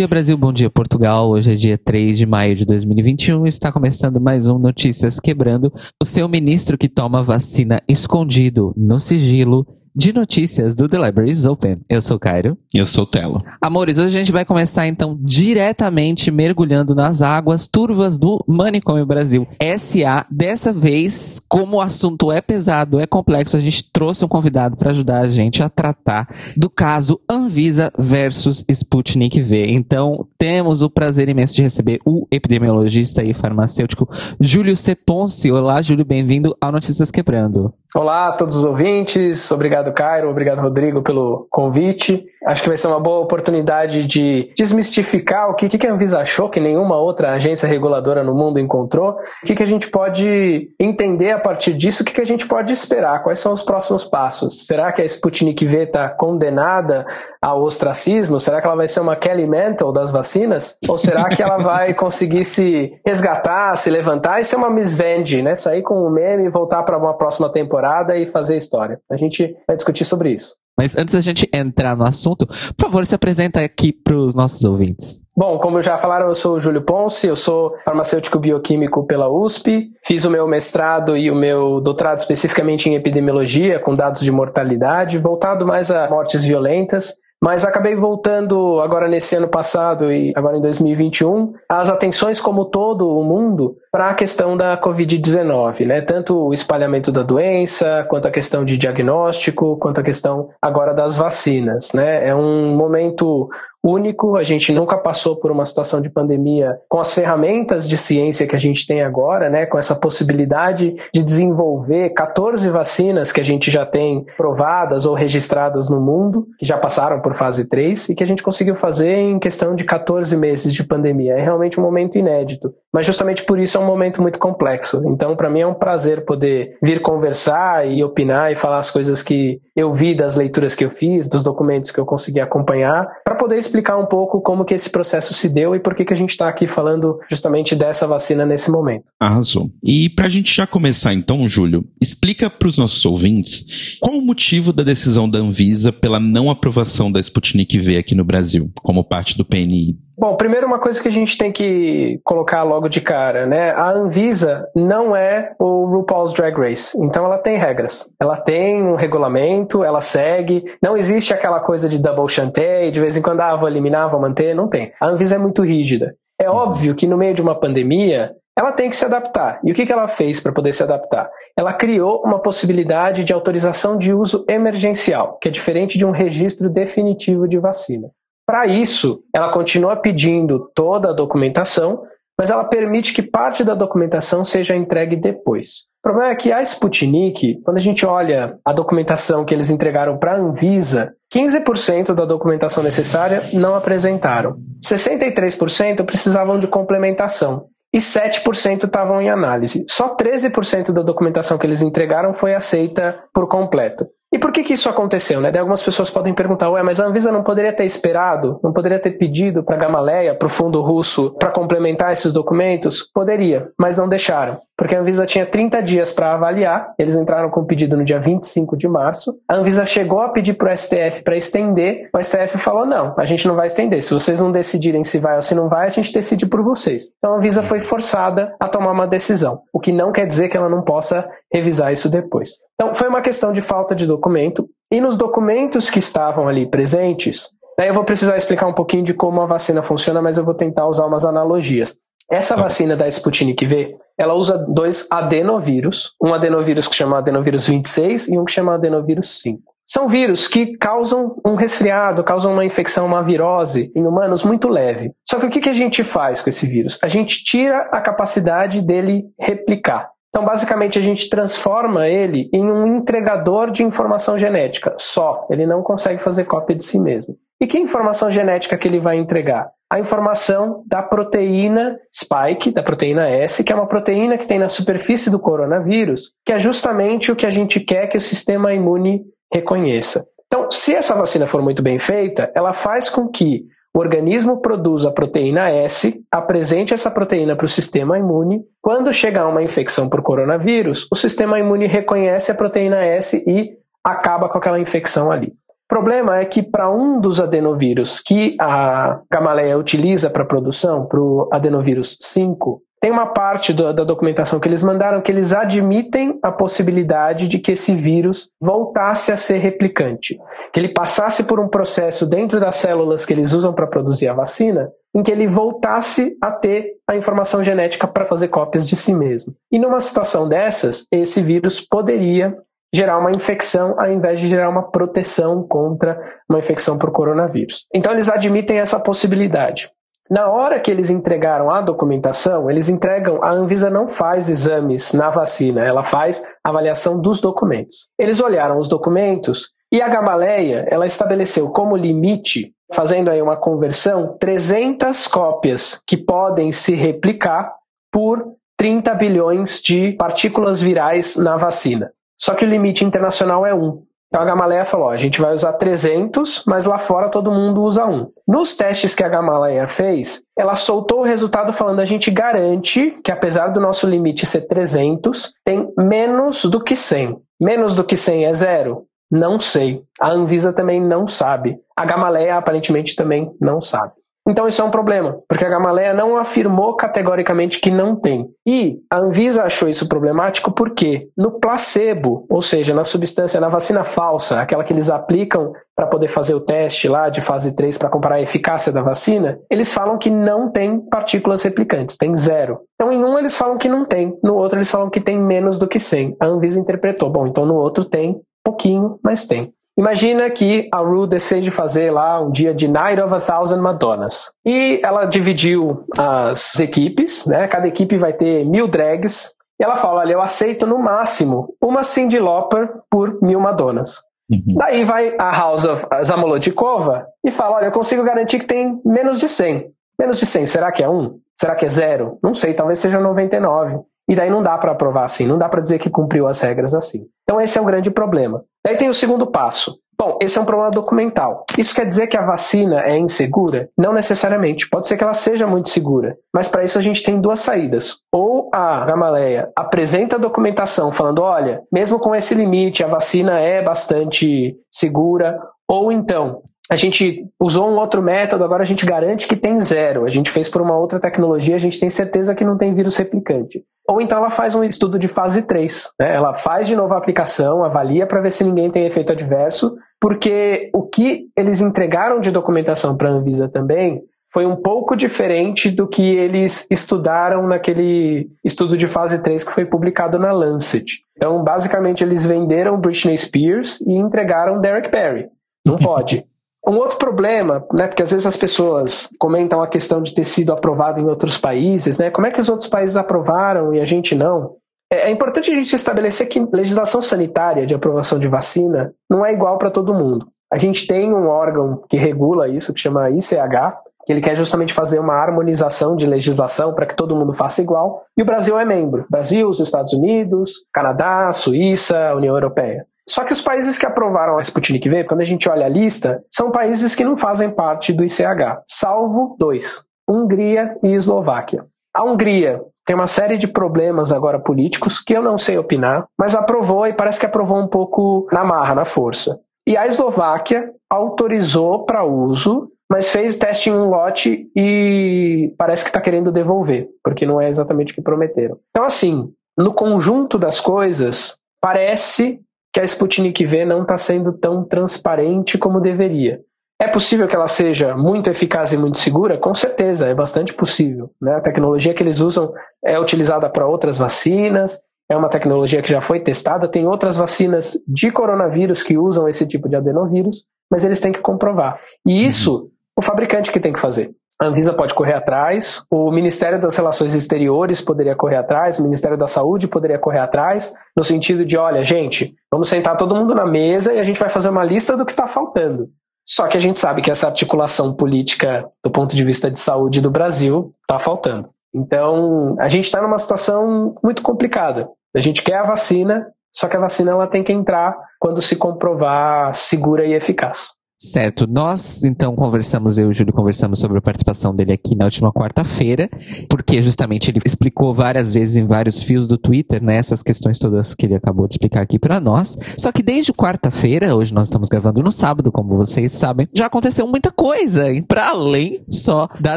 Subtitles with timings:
[0.00, 0.34] Dia, Brasil.
[0.34, 1.28] Bom dia, Portugal.
[1.28, 3.46] Hoje é dia 3 de maio de 2021.
[3.46, 5.70] Está começando mais um Notícias Quebrando.
[6.02, 11.78] O seu ministro que toma vacina escondido no sigilo de notícias do The Libraries Open.
[11.88, 12.56] Eu sou o Cairo.
[12.72, 13.42] E eu sou o Telo.
[13.60, 19.46] Amores, hoje a gente vai começar então diretamente mergulhando nas águas turvas do Manicômio Brasil.
[19.78, 24.76] SA, dessa vez, como o assunto é pesado, é complexo, a gente trouxe um convidado
[24.76, 29.66] para ajudar a gente a tratar do caso Anvisa versus Sputnik V.
[29.68, 34.08] Então, temos o prazer imenso de receber o epidemiologista e farmacêutico
[34.40, 35.50] Júlio Ceponce.
[35.50, 37.72] Olá, Júlio, bem-vindo ao Notícias Quebrando.
[37.92, 42.24] Olá a todos os ouvintes, obrigado Cairo, obrigado Rodrigo pelo convite.
[42.46, 46.48] Acho que vai ser uma boa oportunidade de desmistificar o que, que a Anvisa achou
[46.48, 51.32] que nenhuma outra agência reguladora no mundo encontrou, o que, que a gente pode entender
[51.32, 54.66] a partir disso, o que, que a gente pode esperar, quais são os próximos passos.
[54.66, 57.04] Será que a Sputnik V está condenada
[57.42, 58.38] ao ostracismo?
[58.38, 60.78] Será que ela vai ser uma Kelly Mantle das vacinas?
[60.88, 64.96] Ou será que ela vai conseguir se resgatar, se levantar e ser uma Miss
[65.42, 65.56] né?
[65.56, 67.79] Sair com um meme e voltar para uma próxima temporada?
[67.80, 69.00] Temporada e fazer história.
[69.10, 70.54] A gente vai discutir sobre isso.
[70.76, 74.64] Mas antes da gente entrar no assunto, por favor, se apresenta aqui para os nossos
[74.64, 75.20] ouvintes.
[75.36, 79.90] Bom, como já falaram, eu sou o Júlio Ponce, eu sou farmacêutico bioquímico pela USP,
[80.06, 85.18] fiz o meu mestrado e o meu doutorado especificamente em epidemiologia, com dados de mortalidade,
[85.18, 87.14] voltado mais a mortes violentas.
[87.42, 93.08] Mas acabei voltando agora nesse ano passado e agora em 2021 as atenções como todo
[93.08, 96.00] o mundo para a questão da Covid-19, né?
[96.00, 101.16] Tanto o espalhamento da doença, quanto a questão de diagnóstico, quanto a questão agora das
[101.16, 102.28] vacinas, né?
[102.28, 103.50] É um momento
[103.82, 108.46] único, a gente nunca passou por uma situação de pandemia com as ferramentas de ciência
[108.46, 113.44] que a gente tem agora, né, com essa possibilidade de desenvolver 14 vacinas que a
[113.44, 118.14] gente já tem provadas ou registradas no mundo, que já passaram por fase 3 e
[118.14, 121.34] que a gente conseguiu fazer em questão de 14 meses de pandemia.
[121.34, 125.02] É realmente um momento inédito, mas justamente por isso é um momento muito complexo.
[125.06, 129.22] Então, para mim é um prazer poder vir conversar e opinar e falar as coisas
[129.22, 133.34] que eu vi das leituras que eu fiz, dos documentos que eu consegui acompanhar, para
[133.34, 136.16] poder explicar um pouco como que esse processo se deu e por que, que a
[136.16, 139.04] gente está aqui falando justamente dessa vacina nesse momento.
[139.18, 139.70] Arrasou.
[139.82, 144.22] E para a gente já começar então, Júlio, explica para os nossos ouvintes qual o
[144.22, 149.04] motivo da decisão da Anvisa pela não aprovação da Sputnik V aqui no Brasil, como
[149.04, 149.98] parte do PNI.
[150.20, 153.70] Bom, primeiro uma coisa que a gente tem que colocar logo de cara, né?
[153.70, 158.06] A Anvisa não é o RuPaul's Drag Race, então ela tem regras.
[158.20, 160.62] Ela tem um regulamento, ela segue.
[160.82, 164.20] Não existe aquela coisa de double chantei, de vez em quando, ah, vou eliminar, vou
[164.20, 164.92] manter, não tem.
[165.00, 166.14] A Anvisa é muito rígida.
[166.38, 169.58] É óbvio que no meio de uma pandemia, ela tem que se adaptar.
[169.64, 171.30] E o que ela fez para poder se adaptar?
[171.56, 176.68] Ela criou uma possibilidade de autorização de uso emergencial, que é diferente de um registro
[176.68, 178.10] definitivo de vacina.
[178.50, 182.02] Para isso, ela continua pedindo toda a documentação,
[182.36, 185.84] mas ela permite que parte da documentação seja entregue depois.
[186.00, 190.18] O problema é que a Sputnik, quando a gente olha a documentação que eles entregaram
[190.18, 194.56] para a Anvisa, 15% da documentação necessária não apresentaram.
[194.84, 199.84] 63% precisavam de complementação e 7% estavam em análise.
[199.88, 204.08] Só 13% da documentação que eles entregaram foi aceita por completo.
[204.32, 205.40] E por que, que isso aconteceu?
[205.40, 205.50] Né?
[205.50, 208.98] Daí algumas pessoas podem perguntar, ué, mas a Anvisa não poderia ter esperado, não poderia
[208.98, 213.10] ter pedido para a Gamaleia, para o fundo russo, para complementar esses documentos?
[213.12, 214.60] Poderia, mas não deixaram.
[214.80, 218.18] Porque a Anvisa tinha 30 dias para avaliar, eles entraram com o pedido no dia
[218.18, 219.36] 25 de março.
[219.46, 223.26] A Anvisa chegou a pedir para o STF para estender, o STF falou: não, a
[223.26, 224.02] gente não vai estender.
[224.02, 227.10] Se vocês não decidirem se vai ou se não vai, a gente decide por vocês.
[227.18, 230.56] Então a Anvisa foi forçada a tomar uma decisão, o que não quer dizer que
[230.56, 232.58] ela não possa revisar isso depois.
[232.74, 234.68] Então, foi uma questão de falta de documento.
[234.92, 237.48] E nos documentos que estavam ali presentes,
[237.78, 240.54] daí eu vou precisar explicar um pouquinho de como a vacina funciona, mas eu vou
[240.54, 241.96] tentar usar umas analogias.
[242.30, 242.62] Essa tá.
[242.62, 248.38] vacina da Sputnik V, ela usa dois adenovírus, um adenovírus que chama adenovírus 26 e
[248.38, 249.60] um que chama adenovírus 5.
[249.84, 255.10] São vírus que causam um resfriado, causam uma infecção, uma virose em humanos muito leve.
[255.26, 256.96] Só que o que a gente faz com esse vírus?
[257.02, 260.08] A gente tira a capacidade dele replicar.
[260.30, 265.46] Então, basicamente, a gente transforma ele em um entregador de informação genética só.
[265.50, 267.36] Ele não consegue fazer cópia de si mesmo.
[267.60, 269.70] E que informação genética que ele vai entregar?
[269.92, 274.68] A informação da proteína spike, da proteína S, que é uma proteína que tem na
[274.68, 279.24] superfície do coronavírus, que é justamente o que a gente quer que o sistema imune
[279.52, 280.24] reconheça.
[280.46, 285.04] Então, se essa vacina for muito bem feita, ela faz com que o organismo produz
[285.04, 288.62] a proteína S, apresente essa proteína para o sistema imune.
[288.80, 294.48] Quando chegar uma infecção por coronavírus, o sistema imune reconhece a proteína S e acaba
[294.48, 295.52] com aquela infecção ali.
[295.88, 301.48] problema é que para um dos adenovírus que a Gamaleya utiliza para produção, para o
[301.52, 306.52] adenovírus 5, tem uma parte do, da documentação que eles mandaram que eles admitem a
[306.52, 310.38] possibilidade de que esse vírus voltasse a ser replicante,
[310.70, 314.34] que ele passasse por um processo dentro das células que eles usam para produzir a
[314.34, 319.14] vacina, em que ele voltasse a ter a informação genética para fazer cópias de si
[319.14, 319.54] mesmo.
[319.72, 322.54] E numa situação dessas, esse vírus poderia
[322.94, 327.86] gerar uma infecção ao invés de gerar uma proteção contra uma infecção por coronavírus.
[327.94, 329.90] Então eles admitem essa possibilidade.
[330.30, 335.28] Na hora que eles entregaram a documentação, eles entregam, a Anvisa não faz exames na
[335.28, 338.08] vacina, ela faz avaliação dos documentos.
[338.16, 344.36] Eles olharam os documentos e a Gamaleia, ela estabeleceu como limite, fazendo aí uma conversão,
[344.38, 347.74] 300 cópias que podem se replicar
[348.12, 352.12] por 30 bilhões de partículas virais na vacina.
[352.40, 354.00] Só que o limite internacional é 1.
[354.30, 358.06] Então a Gamaleia falou: a gente vai usar 300, mas lá fora todo mundo usa
[358.06, 358.28] um.
[358.46, 363.32] Nos testes que a Gamaleia fez, ela soltou o resultado falando: a gente garante que,
[363.32, 367.36] apesar do nosso limite ser 300, tem menos do que 100.
[367.60, 369.04] Menos do que 100 é zero?
[369.30, 370.02] Não sei.
[370.20, 371.78] A Anvisa também não sabe.
[371.96, 374.12] A Gamaleia aparentemente também não sabe.
[374.50, 378.48] Então isso é um problema, porque a Gamaleia não afirmou categoricamente que não tem.
[378.66, 384.02] E a Anvisa achou isso problemático porque no placebo, ou seja, na substância, na vacina
[384.02, 388.08] falsa, aquela que eles aplicam para poder fazer o teste lá de fase 3 para
[388.08, 392.80] comparar a eficácia da vacina, eles falam que não tem partículas replicantes, tem zero.
[392.94, 395.78] Então em um eles falam que não tem, no outro eles falam que tem menos
[395.78, 396.36] do que 100.
[396.40, 399.72] A Anvisa interpretou, bom, então no outro tem pouquinho, mas tem.
[399.98, 404.52] Imagina que a Rue decide fazer lá um dia de Night of a Thousand Madonnas.
[404.64, 407.68] E ela dividiu as equipes, né?
[407.68, 409.52] Cada equipe vai ter mil drags.
[409.78, 414.20] E ela fala: olha, eu aceito no máximo uma Cindy Lauper por mil Madonnas.
[414.50, 414.74] Uhum.
[414.76, 419.38] Daí vai a House of Zamolodikova e fala: olha, eu consigo garantir que tem menos
[419.38, 419.92] de 100.
[420.18, 421.38] Menos de 100, será que é 1?
[421.56, 422.38] Será que é 0?
[422.42, 424.00] Não sei, talvez seja 99.
[424.28, 426.94] E daí não dá para aprovar assim, não dá para dizer que cumpriu as regras
[426.94, 427.26] assim.
[427.42, 428.62] Então esse é um grande problema.
[428.84, 429.98] Daí tem o segundo passo.
[430.20, 431.64] Bom, esse é um problema documental.
[431.78, 433.88] Isso quer dizer que a vacina é insegura?
[433.96, 434.86] Não necessariamente.
[434.86, 436.36] Pode ser que ela seja muito segura.
[436.52, 438.18] Mas para isso a gente tem duas saídas.
[438.30, 443.80] Ou a Gamaleia apresenta a documentação falando: olha, mesmo com esse limite, a vacina é
[443.80, 445.58] bastante segura.
[445.88, 446.60] Ou então,
[446.90, 450.24] a gente usou um outro método, agora a gente garante que tem zero.
[450.24, 453.16] A gente fez por uma outra tecnologia, a gente tem certeza que não tem vírus
[453.16, 453.84] replicante.
[454.08, 456.14] Ou então ela faz um estudo de fase 3.
[456.18, 456.34] Né?
[456.34, 460.90] Ela faz de novo a aplicação, avalia para ver se ninguém tem efeito adverso, porque
[460.92, 464.20] o que eles entregaram de documentação para a Anvisa também
[464.52, 469.84] foi um pouco diferente do que eles estudaram naquele estudo de fase 3 que foi
[469.84, 471.20] publicado na Lancet.
[471.36, 475.48] Então, basicamente, eles venderam Britney Spears e entregaram Derek Perry.
[475.86, 476.44] Não pode.
[476.86, 480.72] Um outro problema, né, porque às vezes as pessoas comentam a questão de ter sido
[480.72, 482.30] aprovado em outros países, né?
[482.30, 484.76] Como é que os outros países aprovaram e a gente não?
[485.12, 489.52] É, é importante a gente estabelecer que legislação sanitária de aprovação de vacina não é
[489.52, 490.46] igual para todo mundo.
[490.72, 494.94] A gente tem um órgão que regula isso, que chama ICH, que ele quer justamente
[494.94, 498.84] fazer uma harmonização de legislação para que todo mundo faça igual, e o Brasil é
[498.84, 499.26] membro.
[499.28, 503.04] Brasil, os Estados Unidos, Canadá, Suíça, União Europeia.
[503.30, 506.42] Só que os países que aprovaram a Sputnik V, quando a gente olha a lista,
[506.50, 511.86] são países que não fazem parte do ICH, salvo dois: Hungria e Eslováquia.
[512.12, 516.56] A Hungria tem uma série de problemas agora políticos que eu não sei opinar, mas
[516.56, 519.60] aprovou e parece que aprovou um pouco na marra, na força.
[519.86, 526.10] E a Eslováquia autorizou para uso, mas fez teste em um lote e parece que
[526.10, 528.76] está querendo devolver, porque não é exatamente o que prometeram.
[528.90, 532.60] Então, assim, no conjunto das coisas, parece
[532.92, 536.60] que a Sputnik V não está sendo tão transparente como deveria.
[537.00, 539.56] É possível que ela seja muito eficaz e muito segura?
[539.56, 541.30] Com certeza, é bastante possível.
[541.40, 541.54] Né?
[541.54, 544.98] A tecnologia que eles usam é utilizada para outras vacinas,
[545.30, 549.66] é uma tecnologia que já foi testada, tem outras vacinas de coronavírus que usam esse
[549.66, 552.00] tipo de adenovírus, mas eles têm que comprovar.
[552.26, 554.34] E isso, o fabricante que tem que fazer.
[554.60, 559.38] A Anvisa pode correr atrás, o Ministério das Relações Exteriores poderia correr atrás, o Ministério
[559.38, 563.64] da Saúde poderia correr atrás, no sentido de, olha, gente, vamos sentar todo mundo na
[563.64, 566.10] mesa e a gente vai fazer uma lista do que está faltando.
[566.46, 570.20] Só que a gente sabe que essa articulação política, do ponto de vista de saúde
[570.20, 571.70] do Brasil, está faltando.
[571.94, 575.08] Então, a gente está numa situação muito complicada.
[575.34, 578.76] A gente quer a vacina, só que a vacina ela tem que entrar quando se
[578.76, 580.99] comprovar segura e eficaz.
[581.22, 581.66] Certo.
[581.66, 585.52] Nós, então, conversamos, eu e o Júlio conversamos sobre a participação dele aqui na última
[585.52, 586.30] quarta-feira,
[586.66, 591.14] porque justamente ele explicou várias vezes em vários fios do Twitter, né, essas questões todas
[591.14, 592.74] que ele acabou de explicar aqui para nós.
[592.96, 597.26] Só que desde quarta-feira, hoje nós estamos gravando no sábado, como vocês sabem, já aconteceu
[597.26, 599.76] muita coisa, para além só da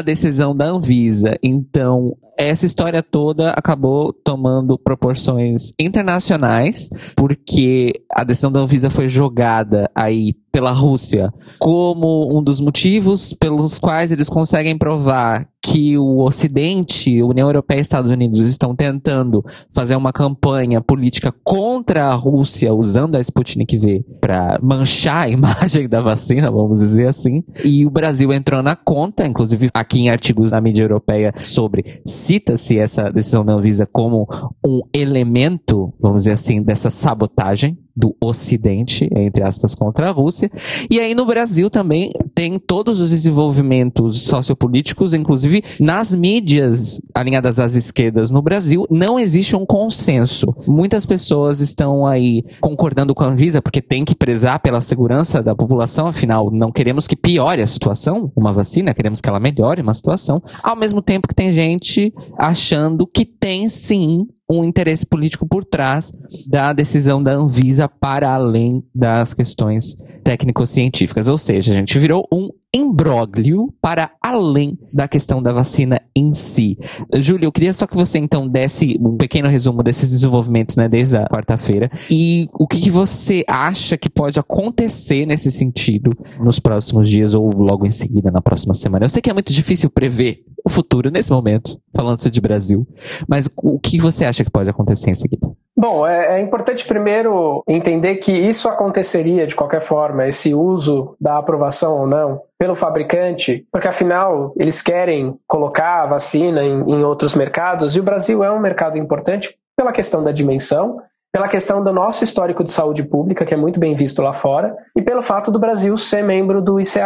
[0.00, 1.36] decisão da Anvisa.
[1.42, 9.90] Então, essa história toda acabou tomando proporções internacionais, porque a decisão da Anvisa foi jogada
[9.94, 17.22] aí pela Rússia como um dos motivos pelos quais eles conseguem provar que o Ocidente,
[17.22, 19.42] União Europeia e Estados Unidos estão tentando
[19.72, 25.88] fazer uma campanha política contra a Rússia usando a Sputnik V para manchar a imagem
[25.88, 27.42] da vacina, vamos dizer assim.
[27.64, 32.78] E o Brasil entrou na conta, inclusive aqui em artigos da mídia europeia sobre cita-se
[32.78, 34.28] essa decisão da Anvisa como
[34.62, 40.50] um elemento, vamos dizer assim, dessa sabotagem do Ocidente, entre aspas, contra a Rússia.
[40.90, 47.74] E aí no Brasil também tem todos os desenvolvimentos sociopolíticos, inclusive nas mídias alinhadas às
[47.74, 50.54] esquerdas no Brasil, não existe um consenso.
[50.66, 55.54] Muitas pessoas estão aí concordando com a Anvisa porque tem que prezar pela segurança da
[55.54, 59.94] população, afinal, não queremos que piore a situação, uma vacina, queremos que ela melhore uma
[59.94, 65.64] situação, ao mesmo tempo que tem gente achando que tem sim um interesse político por
[65.64, 66.12] trás
[66.48, 71.28] da decisão da Anvisa para além das questões técnico-científicas.
[71.28, 76.76] Ou seja, a gente virou um imbróglio para além da questão da vacina em si.
[77.14, 81.16] Júlio, eu queria só que você então desse um pequeno resumo desses desenvolvimentos, né, desde
[81.16, 87.08] a quarta-feira, e o que, que você acha que pode acontecer nesse sentido nos próximos
[87.08, 89.04] dias ou logo em seguida, na próxima semana.
[89.04, 92.86] Eu sei que é muito difícil prever o futuro nesse momento, falando-se de Brasil,
[93.28, 95.46] mas o que você acha que pode acontecer em seguida?
[95.76, 101.36] Bom, é, é, importante primeiro entender que isso aconteceria de qualquer forma, esse uso da
[101.36, 107.34] aprovação ou não, pelo fabricante, porque afinal eles querem colocar a vacina em, em outros
[107.34, 110.98] mercados e o Brasil é um mercado importante pela questão da dimensão,
[111.34, 114.76] pela questão do nosso histórico de saúde pública, que é muito bem visto lá fora,
[114.96, 116.96] e pelo fato do Brasil ser membro do ICH.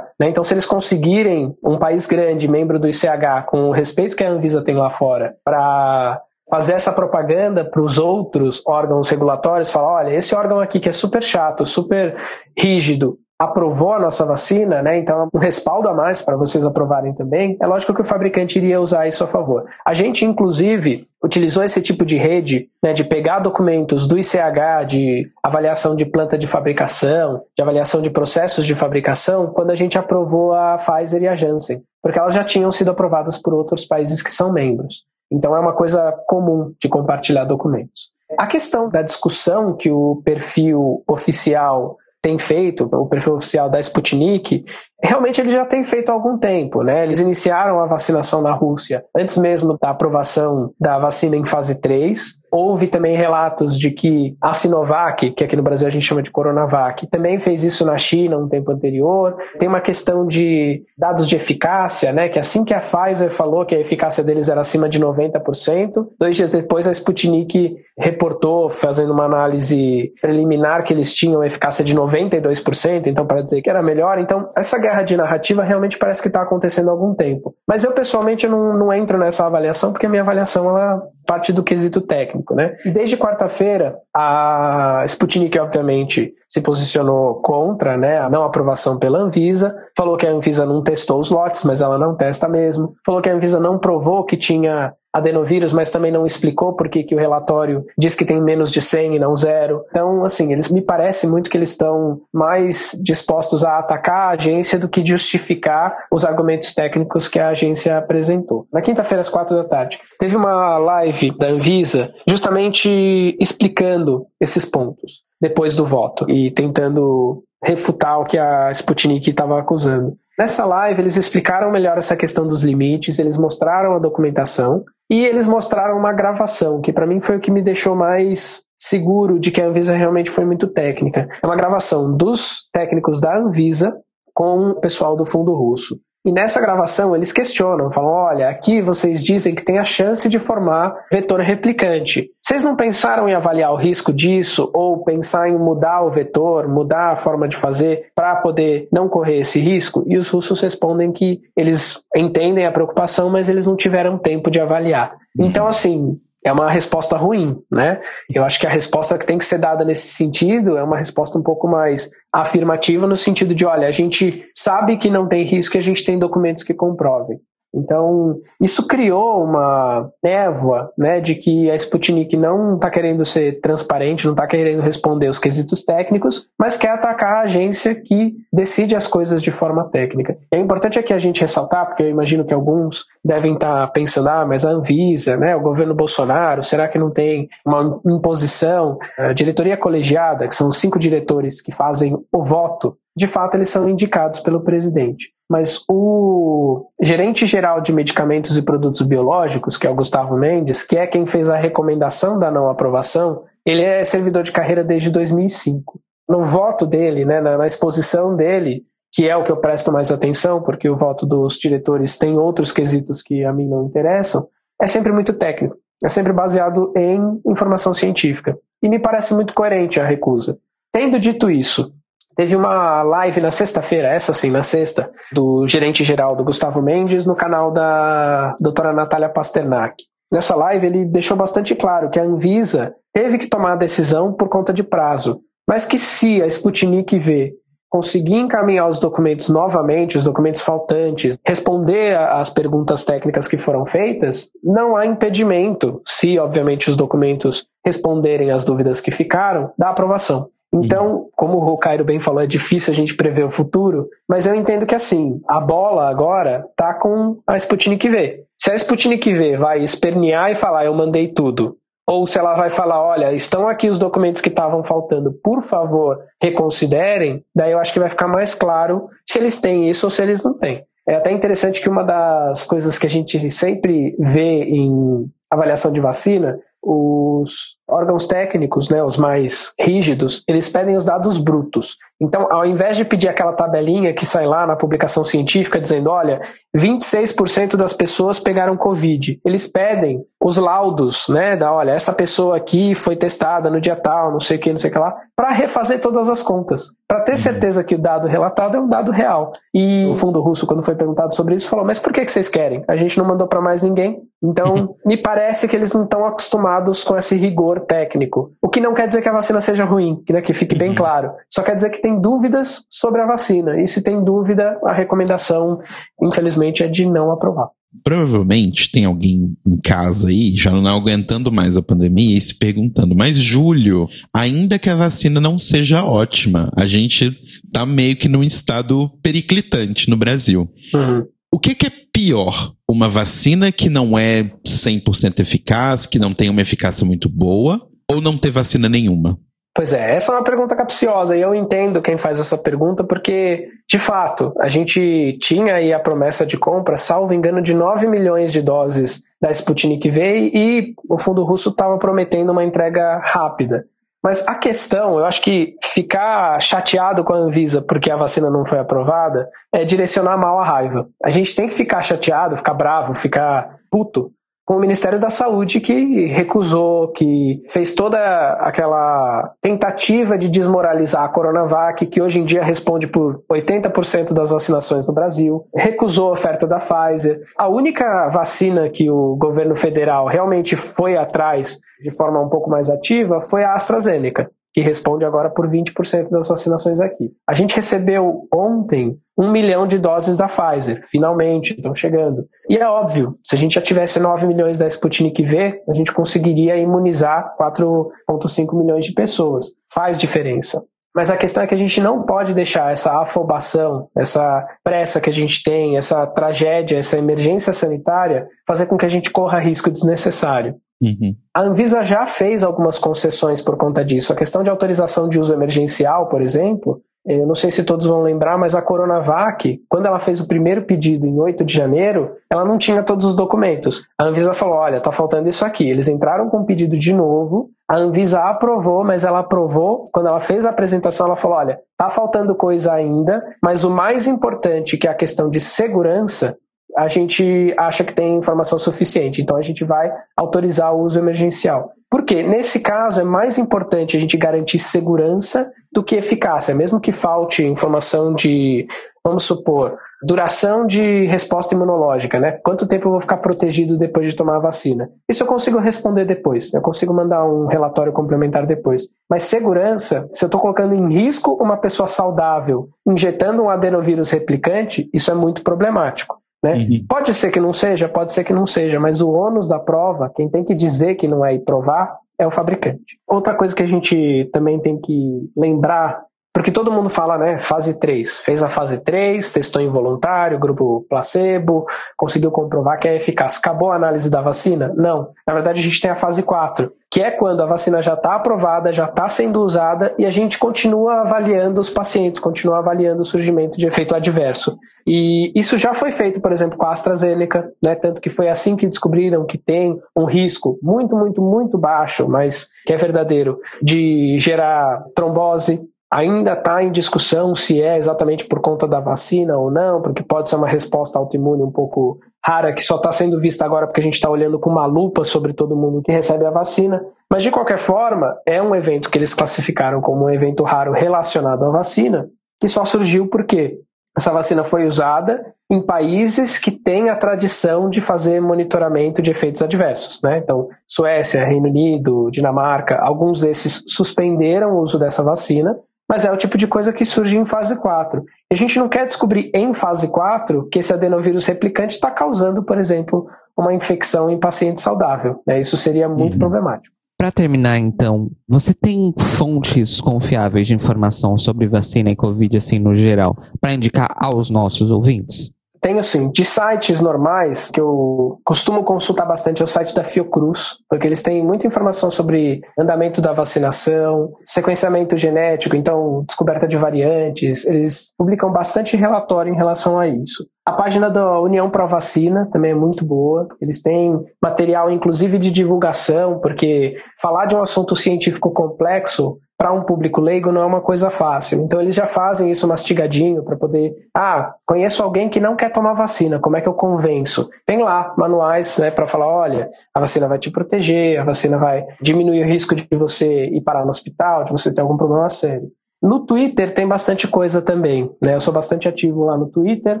[0.18, 0.30] Né?
[0.30, 4.30] Então, se eles conseguirem um país grande, membro do ICH, com o respeito que a
[4.30, 10.14] Anvisa tem lá fora, para fazer essa propaganda para os outros órgãos regulatórios, falar, olha,
[10.14, 12.16] esse órgão aqui que é super chato, super
[12.58, 14.98] rígido, aprovou a nossa vacina, né?
[14.98, 17.56] Então, um respaldo a mais para vocês aprovarem também.
[17.58, 19.64] É lógico que o fabricante iria usar isso a favor.
[19.82, 25.26] A gente, inclusive, utilizou esse tipo de rede, né, de pegar documentos do ICH, de
[25.42, 30.52] avaliação de planta de fabricação, de avaliação de processos de fabricação, quando a gente aprovou
[30.52, 34.34] a Pfizer e a Janssen, porque elas já tinham sido aprovadas por outros países que
[34.34, 35.06] são membros.
[35.32, 38.10] Então, é uma coisa comum de compartilhar documentos.
[38.38, 44.64] A questão da discussão que o perfil oficial tem feito, o perfil oficial da Sputnik,
[45.02, 46.82] realmente ele já tem feito há algum tempo.
[46.82, 47.02] Né?
[47.02, 52.40] Eles iniciaram a vacinação na Rússia antes mesmo da aprovação da vacina em fase 3.
[52.50, 56.30] Houve também relatos de que a Sinovac, que aqui no Brasil a gente chama de
[56.30, 59.36] Coronavac, também fez isso na China um tempo anterior.
[59.58, 62.28] Tem uma questão de dados de eficácia, né?
[62.28, 66.36] que assim que a Pfizer falou que a eficácia deles era acima de 90%, dois
[66.36, 73.06] dias depois a Sputnik reportou, fazendo uma análise preliminar, que eles tinham eficácia de 92%,
[73.06, 74.18] então para dizer que era melhor.
[74.18, 77.54] Então, essa guerra de narrativa realmente parece que está acontecendo há algum tempo.
[77.66, 81.62] Mas eu, pessoalmente, não, não entro nessa avaliação, porque a minha avaliação ela parte do
[81.62, 82.76] quesito técnico, né?
[82.84, 89.76] E desde quarta-feira, a Sputnik, obviamente, se posicionou contra né, a não aprovação pela Anvisa,
[89.96, 93.30] falou que a Anvisa não testou os lotes, mas ela não testa mesmo, falou que
[93.30, 97.84] a Anvisa não provou que tinha adenovírus, mas também não explicou por que, o relatório
[97.98, 99.84] diz que tem menos de 100 e não zero.
[99.88, 104.78] Então, assim, eles me parece muito que eles estão mais dispostos a atacar a agência
[104.78, 108.66] do que justificar os argumentos técnicos que a agência apresentou.
[108.72, 115.22] Na quinta-feira, às quatro da tarde, teve uma live da Anvisa justamente explicando esses pontos
[115.40, 120.16] depois do voto e tentando refutar o que a Sputnik estava acusando.
[120.38, 125.46] Nessa live, eles explicaram melhor essa questão dos limites, eles mostraram a documentação e eles
[125.46, 129.60] mostraram uma gravação, que para mim foi o que me deixou mais seguro de que
[129.60, 131.28] a Anvisa realmente foi muito técnica.
[131.42, 133.92] É uma gravação dos técnicos da Anvisa
[134.32, 136.00] com o pessoal do fundo russo.
[136.24, 140.38] E nessa gravação eles questionam, falam: olha, aqui vocês dizem que tem a chance de
[140.38, 142.30] formar vetor replicante.
[142.40, 147.12] Vocês não pensaram em avaliar o risco disso ou pensar em mudar o vetor, mudar
[147.12, 150.04] a forma de fazer para poder não correr esse risco?
[150.06, 154.60] E os russos respondem que eles entendem a preocupação, mas eles não tiveram tempo de
[154.60, 155.16] avaliar.
[155.38, 155.46] Uhum.
[155.46, 158.00] Então, assim, é uma resposta ruim, né?
[158.32, 161.38] Eu acho que a resposta que tem que ser dada nesse sentido é uma resposta
[161.38, 165.76] um pouco mais afirmativa no sentido de, olha, a gente sabe que não tem risco
[165.76, 167.38] e a gente tem documentos que comprovem.
[167.74, 174.26] Então, isso criou uma névoa né, de que a Sputnik não está querendo ser transparente,
[174.26, 179.06] não está querendo responder os quesitos técnicos, mas quer atacar a agência que decide as
[179.06, 180.36] coisas de forma técnica.
[180.52, 184.28] É importante aqui a gente ressaltar, porque eu imagino que alguns devem estar tá pensando,
[184.28, 188.98] ah, mas a Anvisa, né, o governo Bolsonaro, será que não tem uma imposição?
[189.16, 193.68] A diretoria colegiada, que são os cinco diretores que fazem o voto, de fato eles
[193.68, 199.90] são indicados pelo presidente mas o gerente geral de medicamentos e produtos biológicos, que é
[199.90, 204.44] o Gustavo Mendes, que é quem fez a recomendação da não aprovação, ele é servidor
[204.44, 206.00] de carreira desde 2005.
[206.28, 210.62] No voto dele, né, na, exposição dele, que é o que eu presto mais atenção,
[210.62, 214.46] porque o voto dos diretores tem outros quesitos que a mim não interessam,
[214.80, 218.56] é sempre muito técnico, é sempre baseado em informação científica.
[218.80, 220.60] E me parece muito coerente a recusa.
[220.92, 221.92] Tendo dito isso,
[222.40, 227.26] Teve uma live na sexta-feira, essa sim, na sexta, do gerente geral do Gustavo Mendes
[227.26, 230.02] no canal da doutora Natália Pasternak.
[230.32, 234.48] Nessa live ele deixou bastante claro que a Anvisa teve que tomar a decisão por
[234.48, 237.52] conta de prazo, mas que se a Sputnik V
[237.90, 244.48] conseguir encaminhar os documentos novamente, os documentos faltantes, responder às perguntas técnicas que foram feitas,
[244.64, 250.48] não há impedimento, se obviamente os documentos responderem às dúvidas que ficaram, da aprovação.
[250.72, 254.54] Então, como o Cairo bem falou, é difícil a gente prever o futuro, mas eu
[254.54, 258.44] entendo que assim, a bola agora tá com a Sputnik V.
[258.56, 262.70] Se a Sputnik V vai espernear e falar, eu mandei tudo, ou se ela vai
[262.70, 267.92] falar, olha, estão aqui os documentos que estavam faltando, por favor, reconsiderem, daí eu acho
[267.92, 270.84] que vai ficar mais claro se eles têm isso ou se eles não têm.
[271.08, 276.00] É até interessante que uma das coisas que a gente sempre vê em avaliação de
[276.00, 281.96] vacina, os órgãos técnicos, né, os mais rígidos, eles pedem os dados brutos.
[282.20, 286.40] Então, ao invés de pedir aquela tabelinha que sai lá na publicação científica dizendo, olha,
[286.76, 292.94] 26% das pessoas pegaram Covid, eles pedem os laudos, né, da, olha, essa pessoa aqui
[292.94, 295.50] foi testada no dia tal, não sei o que, não sei o que lá, para
[295.50, 297.38] refazer todas as contas, para ter uhum.
[297.38, 299.50] certeza que o dado relatado é um dado real.
[299.74, 302.48] E o fundo russo, quando foi perguntado sobre isso, falou, mas por que, que vocês
[302.48, 302.84] querem?
[302.86, 304.22] A gente não mandou para mais ninguém.
[304.42, 308.52] Então, me parece que eles não estão acostumados com esse rigor técnico.
[308.62, 310.94] O que não quer dizer que a vacina seja ruim, né, que fique bem uhum.
[310.94, 311.32] claro.
[311.52, 313.80] Só quer dizer que tem dúvidas sobre a vacina.
[313.80, 315.78] E se tem dúvida, a recomendação,
[316.22, 317.68] infelizmente, é de não aprovar.
[318.04, 323.16] Provavelmente tem alguém em casa aí, já não aguentando mais a pandemia e se perguntando,
[323.16, 327.36] mas Júlio, ainda que a vacina não seja ótima, a gente
[327.72, 330.70] tá meio que num estado periclitante no Brasil.
[330.94, 331.26] Uhum.
[331.52, 332.74] O que, que é pior?
[332.86, 337.80] Uma vacina que não é 100% eficaz, que não tem uma eficácia muito boa,
[338.10, 339.38] ou não ter vacina nenhuma?
[339.74, 343.68] Pois é, essa é uma pergunta capciosa e eu entendo quem faz essa pergunta porque,
[343.88, 348.52] de fato, a gente tinha aí a promessa de compra, salvo engano, de 9 milhões
[348.52, 353.86] de doses da Sputnik V e o fundo russo estava prometendo uma entrega rápida.
[354.22, 358.64] Mas a questão, eu acho que ficar chateado com a Anvisa porque a vacina não
[358.64, 361.08] foi aprovada é direcionar mal a raiva.
[361.24, 364.30] A gente tem que ficar chateado, ficar bravo, ficar puto
[364.70, 371.28] com o Ministério da Saúde que recusou, que fez toda aquela tentativa de desmoralizar a
[371.28, 376.68] Coronavac, que hoje em dia responde por 80% das vacinações no Brasil, recusou a oferta
[376.68, 377.40] da Pfizer.
[377.58, 382.88] A única vacina que o governo federal realmente foi atrás de forma um pouco mais
[382.88, 387.30] ativa foi a AstraZeneca que responde agora por 20% das vacinações aqui.
[387.48, 392.46] A gente recebeu ontem um milhão de doses da Pfizer, finalmente, estão chegando.
[392.68, 396.12] E é óbvio, se a gente já tivesse 9 milhões da Sputnik V, a gente
[396.12, 399.66] conseguiria imunizar 4,5 milhões de pessoas.
[399.92, 400.84] Faz diferença.
[401.14, 405.28] Mas a questão é que a gente não pode deixar essa afobação, essa pressa que
[405.28, 409.90] a gente tem, essa tragédia, essa emergência sanitária, fazer com que a gente corra risco
[409.90, 410.76] desnecessário.
[411.02, 411.34] Uhum.
[411.54, 414.32] A Anvisa já fez algumas concessões por conta disso.
[414.32, 418.22] A questão de autorização de uso emergencial, por exemplo, eu não sei se todos vão
[418.22, 422.64] lembrar, mas a Coronavac, quando ela fez o primeiro pedido em 8 de janeiro, ela
[422.64, 424.08] não tinha todos os documentos.
[424.18, 425.88] A Anvisa falou: olha, tá faltando isso aqui.
[425.88, 430.40] Eles entraram com o pedido de novo, a Anvisa aprovou, mas ela aprovou, quando ela
[430.40, 435.06] fez a apresentação, ela falou: olha, tá faltando coisa ainda, mas o mais importante, que
[435.06, 436.56] é a questão de segurança,
[437.00, 441.92] a gente acha que tem informação suficiente, então a gente vai autorizar o uso emergencial.
[442.10, 447.12] Porque nesse caso é mais importante a gente garantir segurança do que eficácia, mesmo que
[447.12, 448.86] falte informação de,
[449.24, 452.58] vamos supor, duração de resposta imunológica, né?
[452.62, 455.08] Quanto tempo eu vou ficar protegido depois de tomar a vacina?
[455.28, 459.08] Isso eu consigo responder depois, eu consigo mandar um relatório complementar depois.
[459.28, 465.08] Mas segurança, se eu estou colocando em risco uma pessoa saudável injetando um adenovírus replicante,
[465.14, 466.40] isso é muito problemático.
[466.62, 466.74] Né?
[466.74, 467.06] Uhum.
[467.08, 470.30] Pode ser que não seja, pode ser que não seja, mas o ônus da prova,
[470.34, 473.18] quem tem que dizer que não é e provar, é o fabricante.
[473.26, 477.98] Outra coisa que a gente também tem que lembrar porque todo mundo fala, né, fase
[477.98, 478.40] 3.
[478.40, 481.86] Fez a fase 3, testou involuntário, grupo placebo,
[482.16, 483.58] conseguiu comprovar que é eficaz.
[483.58, 484.92] Acabou a análise da vacina?
[484.96, 485.30] Não.
[485.46, 488.34] Na verdade, a gente tem a fase 4, que é quando a vacina já está
[488.34, 493.24] aprovada, já está sendo usada e a gente continua avaliando os pacientes, continua avaliando o
[493.24, 494.76] surgimento de efeito adverso.
[495.06, 498.76] E isso já foi feito, por exemplo, com a AstraZeneca, né, tanto que foi assim
[498.76, 504.36] que descobriram que tem um risco muito, muito, muito baixo, mas que é verdadeiro, de
[504.38, 510.02] gerar trombose, Ainda está em discussão se é exatamente por conta da vacina ou não,
[510.02, 513.86] porque pode ser uma resposta autoimune um pouco rara, que só está sendo vista agora
[513.86, 517.00] porque a gente está olhando com uma lupa sobre todo mundo que recebe a vacina.
[517.30, 521.64] Mas, de qualquer forma, é um evento que eles classificaram como um evento raro relacionado
[521.64, 523.78] à vacina, que só surgiu porque
[524.18, 529.62] essa vacina foi usada em países que têm a tradição de fazer monitoramento de efeitos
[529.62, 530.20] adversos.
[530.22, 530.38] Né?
[530.38, 535.78] Então, Suécia, Reino Unido, Dinamarca, alguns desses suspenderam o uso dessa vacina
[536.10, 538.24] mas é o tipo de coisa que surge em fase 4.
[538.50, 542.64] E a gente não quer descobrir em fase 4 que esse adenovírus replicante está causando,
[542.64, 545.40] por exemplo, uma infecção em paciente saudável.
[545.46, 545.60] Né?
[545.60, 546.40] Isso seria muito uhum.
[546.40, 546.92] problemático.
[547.16, 552.92] Para terminar, então, você tem fontes confiáveis de informação sobre vacina e Covid, assim, no
[552.92, 555.52] geral, para indicar aos nossos ouvintes?
[555.80, 560.76] Tenho assim, de sites normais, que eu costumo consultar bastante, é o site da Fiocruz,
[560.88, 567.64] porque eles têm muita informação sobre andamento da vacinação, sequenciamento genético, então descoberta de variantes,
[567.66, 570.46] eles publicam bastante relatório em relação a isso.
[570.66, 573.48] A página da União Pro Vacina também é muito boa.
[573.60, 579.82] Eles têm material, inclusive, de divulgação, porque falar de um assunto científico complexo para um
[579.82, 581.60] público leigo não é uma coisa fácil.
[581.60, 585.92] Então eles já fazem isso mastigadinho para poder, ah, conheço alguém que não quer tomar
[585.92, 587.46] vacina, como é que eu convenço?
[587.66, 591.84] Tem lá manuais, né, para falar, olha, a vacina vai te proteger, a vacina vai
[592.00, 595.70] diminuir o risco de você ir parar no hospital, de você ter algum problema sério.
[596.02, 598.34] No Twitter tem bastante coisa também, né?
[598.34, 600.00] Eu sou bastante ativo lá no Twitter,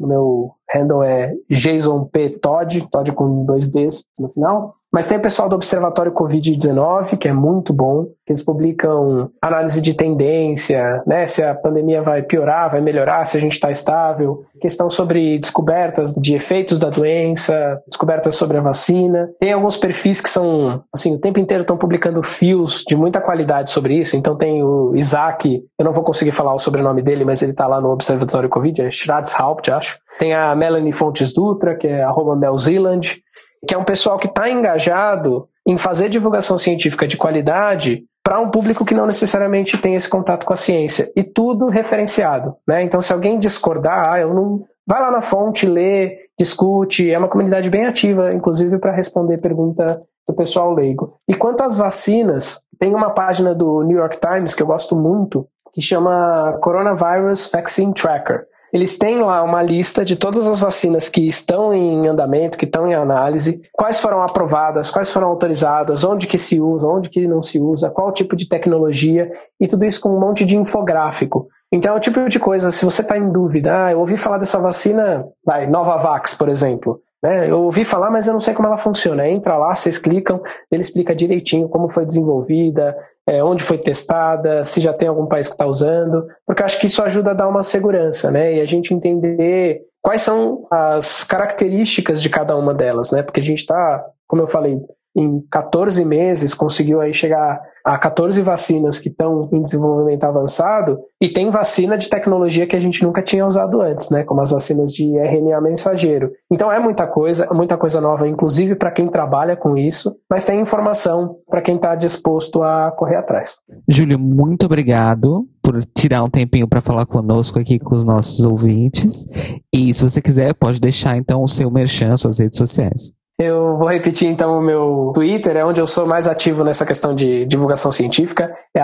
[0.00, 2.30] meu handle é Jason P.
[2.30, 4.74] Todd, Todd com dois Ds no final.
[4.94, 9.82] Mas tem o pessoal do Observatório Covid-19, que é muito bom, que eles publicam análise
[9.82, 14.44] de tendência, né, se a pandemia vai piorar, vai melhorar, se a gente está estável,
[14.60, 19.28] questão sobre descobertas de efeitos da doença, descobertas sobre a vacina.
[19.40, 23.70] Tem alguns perfis que são, assim, o tempo inteiro estão publicando fios de muita qualidade
[23.70, 24.16] sobre isso.
[24.16, 27.66] Então tem o Isaac, eu não vou conseguir falar o sobrenome dele, mas ele está
[27.66, 29.98] lá no Observatório Covid, é Schradshaupt, acho.
[30.20, 33.24] Tem a Melanie Fontes Dutra, que é arroba Melzealand
[33.66, 38.48] que é um pessoal que está engajado em fazer divulgação científica de qualidade para um
[38.48, 41.12] público que não necessariamente tem esse contato com a ciência.
[41.14, 42.56] E tudo referenciado.
[42.66, 42.82] Né?
[42.82, 44.64] Então, se alguém discordar, ah, eu não.
[44.86, 47.10] Vai lá na fonte, lê, discute.
[47.10, 51.16] É uma comunidade bem ativa, inclusive, para responder pergunta do pessoal leigo.
[51.28, 55.46] E quanto às vacinas, tem uma página do New York Times que eu gosto muito,
[55.72, 61.28] que chama Coronavirus Vaccine Tracker eles têm lá uma lista de todas as vacinas que
[61.28, 66.36] estão em andamento, que estão em análise, quais foram aprovadas, quais foram autorizadas, onde que
[66.36, 70.08] se usa, onde que não se usa, qual tipo de tecnologia, e tudo isso com
[70.08, 71.46] um monte de infográfico.
[71.70, 74.38] Então é o tipo de coisa, se você está em dúvida, ah, eu ouvi falar
[74.38, 77.00] dessa vacina, vai, Novavax, por exemplo.
[77.22, 77.48] Né?
[77.48, 79.26] Eu ouvi falar, mas eu não sei como ela funciona.
[79.28, 82.94] Entra lá, vocês clicam, ele explica direitinho como foi desenvolvida,
[83.26, 86.86] é, onde foi testada, se já tem algum país que está usando, porque acho que
[86.86, 88.54] isso ajuda a dar uma segurança, né?
[88.54, 93.22] E a gente entender quais são as características de cada uma delas, né?
[93.22, 94.78] Porque a gente está, como eu falei,
[95.16, 101.28] em 14 meses conseguiu aí chegar a 14 vacinas que estão em desenvolvimento avançado e
[101.28, 104.92] tem vacina de tecnologia que a gente nunca tinha usado antes, né, como as vacinas
[104.92, 106.30] de RNA mensageiro.
[106.50, 110.60] Então é muita coisa, muita coisa nova, inclusive para quem trabalha com isso, mas tem
[110.60, 113.56] informação para quem está disposto a correr atrás.
[113.86, 119.26] Júlio, muito obrigado por tirar um tempinho para falar conosco aqui com os nossos ouvintes.
[119.72, 123.12] E se você quiser, pode deixar então o seu merchan, suas redes sociais.
[123.38, 127.12] Eu vou repetir então o meu Twitter, é onde eu sou mais ativo nessa questão
[127.14, 128.80] de divulgação científica, é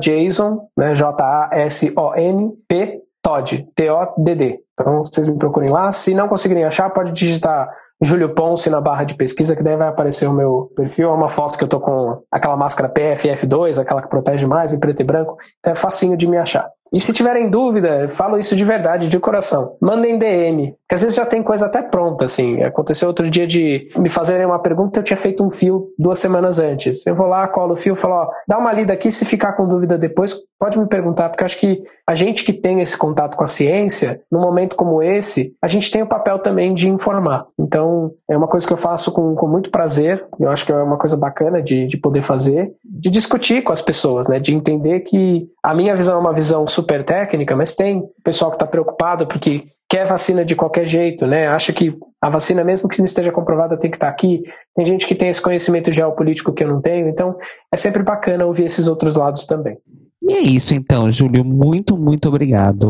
[0.00, 1.42] Jason, né, J-A-S-O-N-P,
[3.22, 4.58] Todd, T-O-D-D.
[4.72, 5.92] Então vocês me procurem lá.
[5.92, 7.68] Se não conseguirem achar, pode digitar
[8.02, 11.10] Júlio Ponce na barra de pesquisa, que daí vai aparecer o meu perfil.
[11.10, 14.80] É uma foto que eu tô com aquela máscara PFF2, aquela que protege mais, em
[14.80, 15.36] preto e branco.
[15.60, 16.68] Então é facinho de me achar.
[16.92, 19.76] E se tiverem dúvida, falo isso de verdade, de coração.
[19.80, 20.74] Mandem DM.
[20.92, 22.62] Que às vezes já tem coisa até pronta, assim.
[22.62, 26.58] Aconteceu outro dia de me fazerem uma pergunta, eu tinha feito um fio duas semanas
[26.58, 27.06] antes.
[27.06, 29.66] Eu vou lá, colo o fio, falo, ó, dá uma lida aqui, se ficar com
[29.66, 33.42] dúvida depois, pode me perguntar, porque acho que a gente que tem esse contato com
[33.42, 37.46] a ciência, num momento como esse, a gente tem o papel também de informar.
[37.58, 40.76] Então, é uma coisa que eu faço com, com muito prazer, eu acho que é
[40.76, 44.38] uma coisa bacana de, de poder fazer, de discutir com as pessoas, né?
[44.38, 48.56] De entender que a minha visão é uma visão super técnica, mas tem pessoal que
[48.56, 51.48] está preocupado porque quer vacina de qualquer jeito, né?
[51.48, 54.42] Acha que a vacina, mesmo que não esteja comprovada, tem que estar tá aqui.
[54.74, 57.36] Tem gente que tem esse conhecimento geopolítico que eu não tenho, então
[57.70, 59.76] é sempre bacana ouvir esses outros lados também.
[60.22, 61.44] E é isso então, Júlio.
[61.44, 62.88] Muito, muito obrigado.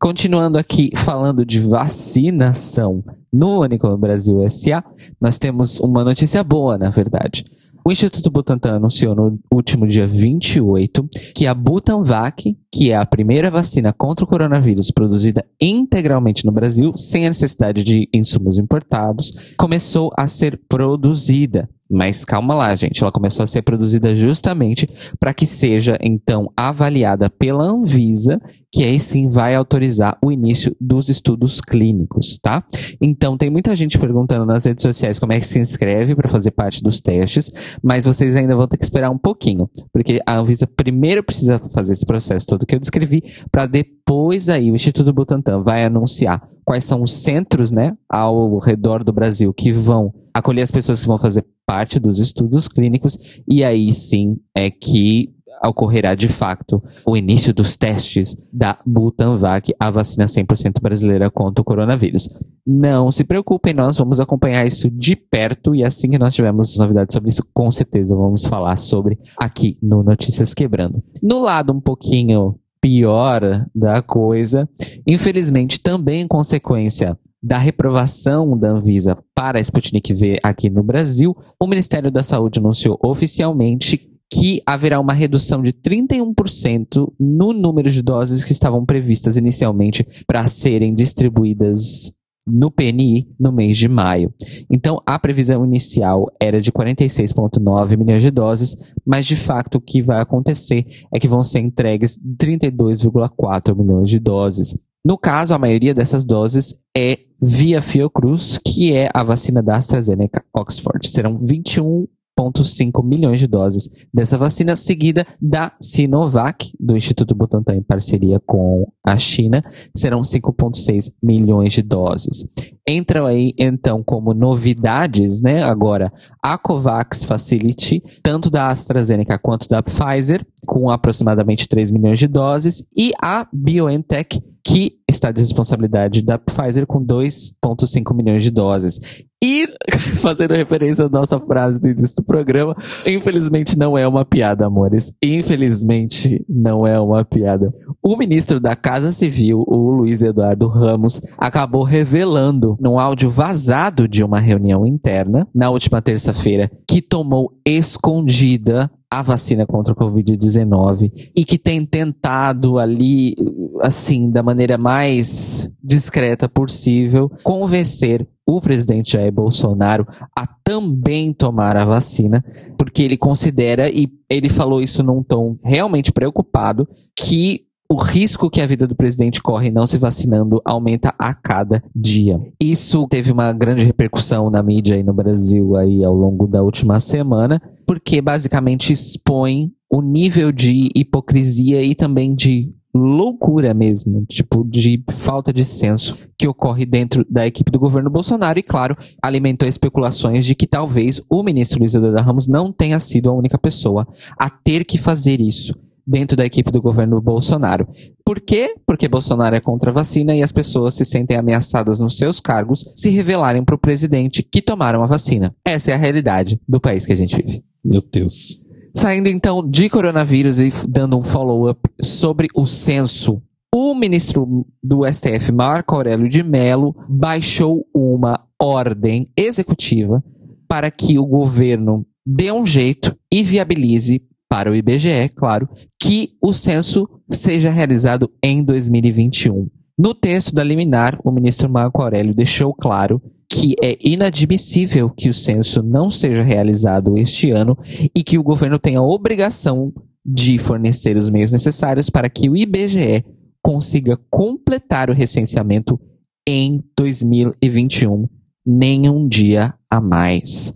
[0.00, 4.82] Continuando aqui falando de vacinação no Unicom Brasil SA,
[5.20, 7.44] nós temos uma notícia boa, na verdade.
[7.88, 13.50] O Instituto Butantan anunciou no último dia 28 que a Butanvac, que é a primeira
[13.50, 20.10] vacina contra o coronavírus produzida integralmente no Brasil, sem a necessidade de insumos importados, começou
[20.18, 21.66] a ser produzida.
[21.90, 23.02] Mas calma lá, gente.
[23.02, 24.86] Ela começou a ser produzida justamente
[25.18, 31.08] para que seja, então, avaliada pela Anvisa, que aí sim vai autorizar o início dos
[31.08, 32.62] estudos clínicos, tá?
[33.00, 36.50] Então, tem muita gente perguntando nas redes sociais como é que se inscreve para fazer
[36.50, 37.50] parte dos testes,
[37.82, 41.94] mas vocês ainda vão ter que esperar um pouquinho, porque a Anvisa primeiro precisa fazer
[41.94, 46.84] esse processo todo que eu descrevi, para depois aí o Instituto Butantan vai anunciar quais
[46.84, 51.18] são os centros, né, ao redor do Brasil que vão acolher as pessoas que vão
[51.18, 57.52] fazer parte dos estudos clínicos e aí sim é que ocorrerá de fato o início
[57.52, 62.28] dos testes da Butanvac, a vacina 100% brasileira contra o coronavírus.
[62.66, 67.14] Não se preocupem, nós vamos acompanhar isso de perto e assim que nós tivermos novidades
[67.14, 71.02] sobre isso, com certeza vamos falar sobre aqui no Notícias Quebrando.
[71.22, 74.68] No lado um pouquinho pior da coisa,
[75.06, 81.36] infelizmente também em consequência da reprovação da Anvisa para a Sputnik V aqui no Brasil,
[81.60, 88.02] o Ministério da Saúde anunciou oficialmente que haverá uma redução de 31% no número de
[88.02, 92.12] doses que estavam previstas inicialmente para serem distribuídas
[92.46, 94.32] no PNI no mês de maio.
[94.70, 100.02] Então, a previsão inicial era de 46,9 milhões de doses, mas de fato o que
[100.02, 104.76] vai acontecer é que vão ser entregues 32,4 milhões de doses.
[105.04, 110.44] No caso, a maioria dessas doses é via Fiocruz, que é a vacina da AstraZeneca
[110.54, 111.08] Oxford.
[111.08, 112.06] Serão 21
[112.38, 118.86] 1,5 milhões de doses dessa vacina, seguida da Sinovac, do Instituto Butantan em parceria com
[119.04, 119.62] a China,
[119.94, 122.46] serão 5,6 milhões de doses.
[122.88, 126.10] Entram aí, então, como novidades, né, agora,
[126.42, 132.86] a COVAX Facility, tanto da AstraZeneca quanto da Pfizer, com aproximadamente 3 milhões de doses,
[132.96, 139.26] e a BioNTech, que está de responsabilidade da Pfizer com 2,5 milhões de doses.
[139.42, 139.68] E,
[140.20, 142.74] fazendo referência à nossa frase do início do programa,
[143.06, 145.14] infelizmente não é uma piada, amores.
[145.22, 147.72] Infelizmente não é uma piada.
[148.02, 154.22] O ministro da Casa Civil, o Luiz Eduardo Ramos, acabou revelando num áudio vazado de
[154.22, 161.44] uma reunião interna, na última terça-feira, que tomou escondida a vacina contra o Covid-19 e
[161.44, 163.34] que tem tentado ali,
[163.80, 171.84] assim, da maneira mais discreta possível, convencer o presidente Jair Bolsonaro a também tomar a
[171.84, 172.44] vacina,
[172.78, 178.60] porque ele considera, e ele falou isso num tom realmente preocupado, que o risco que
[178.60, 182.38] a vida do presidente corre não se vacinando aumenta a cada dia.
[182.60, 187.00] Isso teve uma grande repercussão na mídia aí no Brasil aí ao longo da última
[187.00, 195.02] semana, porque basicamente expõe o nível de hipocrisia e também de loucura mesmo, tipo, de
[195.10, 200.44] falta de senso que ocorre dentro da equipe do governo Bolsonaro e, claro, alimentou especulações
[200.44, 204.06] de que talvez o ministro Luiz Eduardo Ramos não tenha sido a única pessoa
[204.38, 205.74] a ter que fazer isso
[206.08, 207.86] dentro da equipe do governo Bolsonaro.
[208.24, 208.74] Por quê?
[208.86, 212.84] Porque Bolsonaro é contra a vacina e as pessoas se sentem ameaçadas nos seus cargos
[212.96, 215.52] se revelarem para o presidente que tomaram a vacina.
[215.64, 217.62] Essa é a realidade do país que a gente vive.
[217.84, 218.66] Meu Deus.
[218.96, 223.42] Saindo então de coronavírus e dando um follow-up sobre o censo.
[223.72, 230.24] O ministro do STF, Marco Aurélio de Mello, baixou uma ordem executiva
[230.66, 235.68] para que o governo dê um jeito e viabilize para o IBGE, claro,
[236.00, 239.68] que o censo seja realizado em 2021.
[239.98, 245.34] No texto da liminar, o ministro Marco Aurélio deixou claro que é inadmissível que o
[245.34, 247.76] censo não seja realizado este ano
[248.14, 249.92] e que o governo tenha a obrigação
[250.24, 253.24] de fornecer os meios necessários para que o IBGE
[253.62, 255.98] consiga completar o recenseamento
[256.46, 258.28] em 2021,
[258.64, 260.72] nem um dia a mais.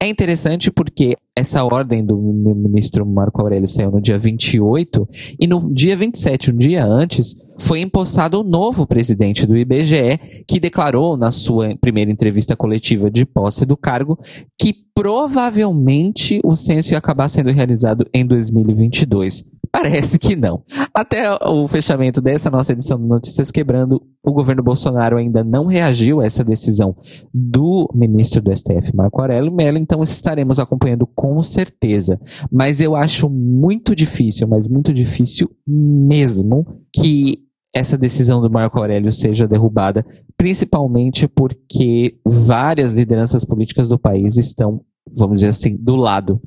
[0.00, 5.08] É interessante porque essa ordem do ministro Marco Aurélio saiu no dia 28
[5.40, 10.60] e no dia 27, um dia antes, foi empossado o novo presidente do IBGE, que
[10.60, 14.18] declarou na sua primeira entrevista coletiva de posse do cargo
[14.60, 19.44] que provavelmente o censo ia acabar sendo realizado em 2022.
[19.72, 20.62] Parece que não.
[20.92, 26.20] Até o fechamento dessa nossa edição do Notícias Quebrando, o governo Bolsonaro ainda não reagiu
[26.20, 26.94] a essa decisão
[27.32, 32.18] do ministro do STF, Marco Aurélio Mello, então estaremos acompanhando com certeza.
[32.50, 37.38] Mas eu acho muito difícil, mas muito difícil mesmo, que
[37.74, 40.04] essa decisão do Marco Aurélio seja derrubada,
[40.36, 44.80] principalmente porque várias lideranças políticas do país estão,
[45.16, 46.40] vamos dizer assim, do lado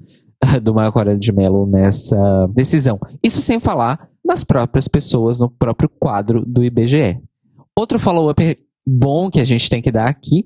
[0.62, 3.00] do Marco Aurélio de Mello nessa decisão.
[3.24, 7.22] Isso sem falar nas próprias pessoas, no próprio quadro do IBGE.
[7.78, 10.44] Outro follow-up bom que a gente tem que dar aqui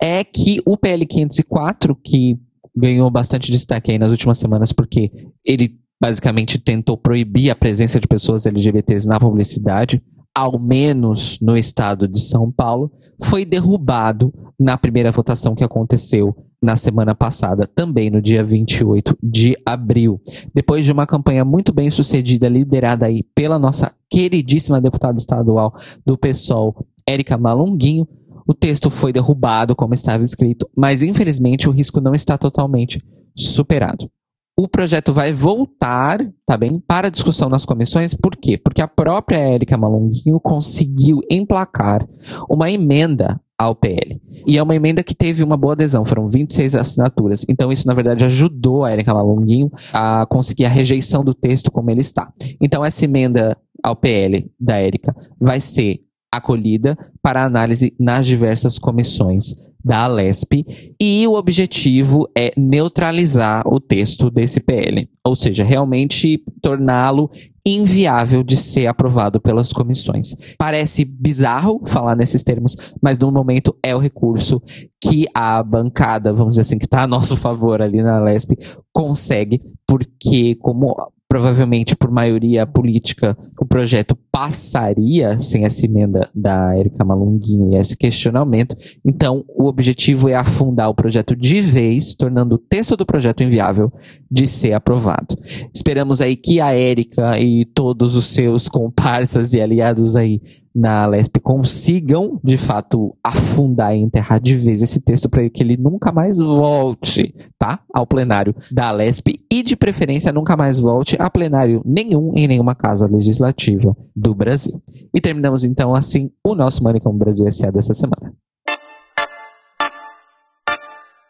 [0.00, 2.38] é que o PL 504, que
[2.76, 5.10] ganhou bastante destaque aí nas últimas semanas, porque
[5.44, 10.02] ele basicamente tentou proibir a presença de pessoas LGBTs na publicidade,
[10.34, 12.90] ao menos no estado de São Paulo,
[13.22, 19.56] foi derrubado na primeira votação que aconteceu na semana passada, também no dia 28 de
[19.64, 20.20] abril.
[20.54, 26.18] Depois de uma campanha muito bem sucedida, liderada aí pela nossa queridíssima deputada estadual do
[26.18, 28.06] PSOL, Érica Malunguinho,
[28.50, 33.00] o texto foi derrubado como estava escrito, mas infelizmente o risco não está totalmente
[33.32, 34.10] superado.
[34.58, 38.58] O projeto vai voltar, tá bem, para discussão nas comissões, por quê?
[38.58, 42.04] Porque a própria Érica Malunguinho conseguiu emplacar
[42.50, 44.20] uma emenda ao PL.
[44.44, 47.46] E é uma emenda que teve uma boa adesão, foram 26 assinaturas.
[47.48, 51.88] Então isso, na verdade, ajudou a Érica Malunguinho a conseguir a rejeição do texto como
[51.88, 52.32] ele está.
[52.60, 56.00] Então essa emenda ao PL da Érica vai ser
[56.32, 60.62] acolhida para análise nas diversas comissões da Alesp
[61.00, 67.30] e o objetivo é neutralizar o texto desse PL, ou seja, realmente torná-lo
[67.66, 70.34] inviável de ser aprovado pelas comissões.
[70.58, 74.62] Parece bizarro falar nesses termos, mas no momento é o recurso
[75.02, 78.52] que a bancada, vamos dizer assim, que está a nosso favor ali na Alesp,
[78.92, 80.94] consegue, porque como
[81.30, 87.96] provavelmente por maioria política, o projeto passaria sem essa emenda da Erika Malunguinho e esse
[87.96, 88.74] questionamento.
[89.04, 93.92] Então, o objetivo é afundar o projeto de vez, tornando o texto do projeto inviável
[94.28, 95.36] de ser aprovado.
[95.72, 100.40] Esperamos aí que a Erika e todos os seus comparsas e aliados aí
[100.74, 105.76] na Lesp consigam, de fato, afundar e enterrar de vez esse texto para que ele
[105.76, 107.80] nunca mais volte, tá?
[107.92, 112.74] Ao plenário da Lesp e, de preferência, nunca mais volte a plenário nenhum em nenhuma
[112.74, 114.80] casa legislativa do Brasil.
[115.14, 117.70] E terminamos então assim o nosso Manicom Brasil S.A.
[117.70, 118.34] dessa semana.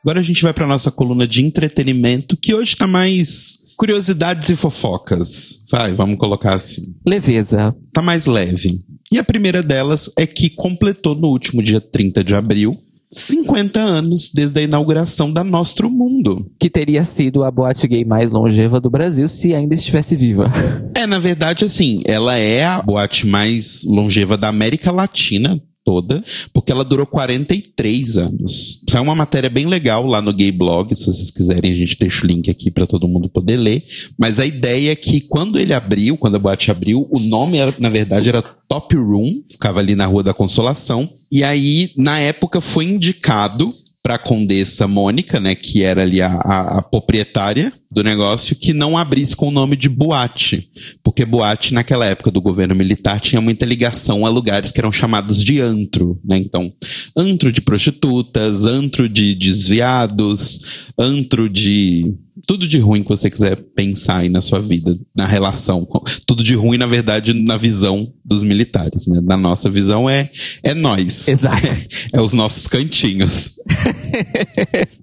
[0.03, 4.57] Agora a gente vai para nossa coluna de entretenimento, que hoje está mais curiosidades e
[4.57, 5.65] fofocas.
[5.71, 6.95] Vai, vamos colocar assim.
[7.07, 7.75] Leveza.
[7.93, 8.83] Tá mais leve.
[9.13, 12.79] E a primeira delas é que completou no último dia 30 de abril
[13.13, 16.47] 50 anos desde a inauguração da Nostro Mundo.
[16.61, 20.51] Que teria sido a boate gay mais longeva do Brasil se ainda estivesse viva.
[20.93, 26.71] É, na verdade, assim, ela é a boate mais longeva da América Latina, toda, porque
[26.71, 28.83] ela durou 43 anos.
[28.87, 31.97] Isso é uma matéria bem legal lá no Gay Blog, se vocês quiserem, a gente
[31.99, 33.83] deixa o link aqui para todo mundo poder ler.
[34.19, 37.75] Mas a ideia é que quando ele abriu, quando a boate abriu, o nome era,
[37.79, 41.09] na verdade era Top Room, ficava ali na Rua da Consolação.
[41.31, 46.33] E aí, na época, foi indicado para a Condessa Mônica, né, que era ali a,
[46.33, 50.71] a, a, proprietária do negócio, que não abrisse com o nome de boate,
[51.03, 55.45] porque boate naquela época do governo militar tinha muita ligação a lugares que eram chamados
[55.45, 56.39] de antro, né?
[56.39, 56.73] Então,
[57.17, 60.61] antro de prostitutas, antro de desviados,
[60.99, 62.15] antro de
[62.47, 65.87] tudo de ruim que você quiser pensar aí na sua vida, na relação.
[66.27, 69.21] Tudo de ruim, na verdade, na visão dos militares, né?
[69.23, 70.31] Na nossa visão é,
[70.63, 71.29] é nós.
[71.29, 71.67] Exato.
[71.67, 71.87] É,
[72.19, 73.57] é os nossos cantinhos.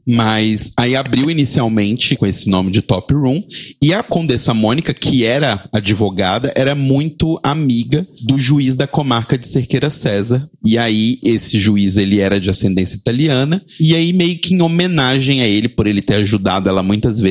[0.07, 3.43] Mas aí abriu inicialmente com esse nome de Top Room
[3.81, 9.47] e a Condessa Mônica, que era advogada, era muito amiga do juiz da comarca de
[9.47, 10.49] Cerqueira César.
[10.65, 15.41] E aí esse juiz, ele era de ascendência italiana e aí meio que em homenagem
[15.41, 17.26] a ele por ele ter ajudado ela muitas vezes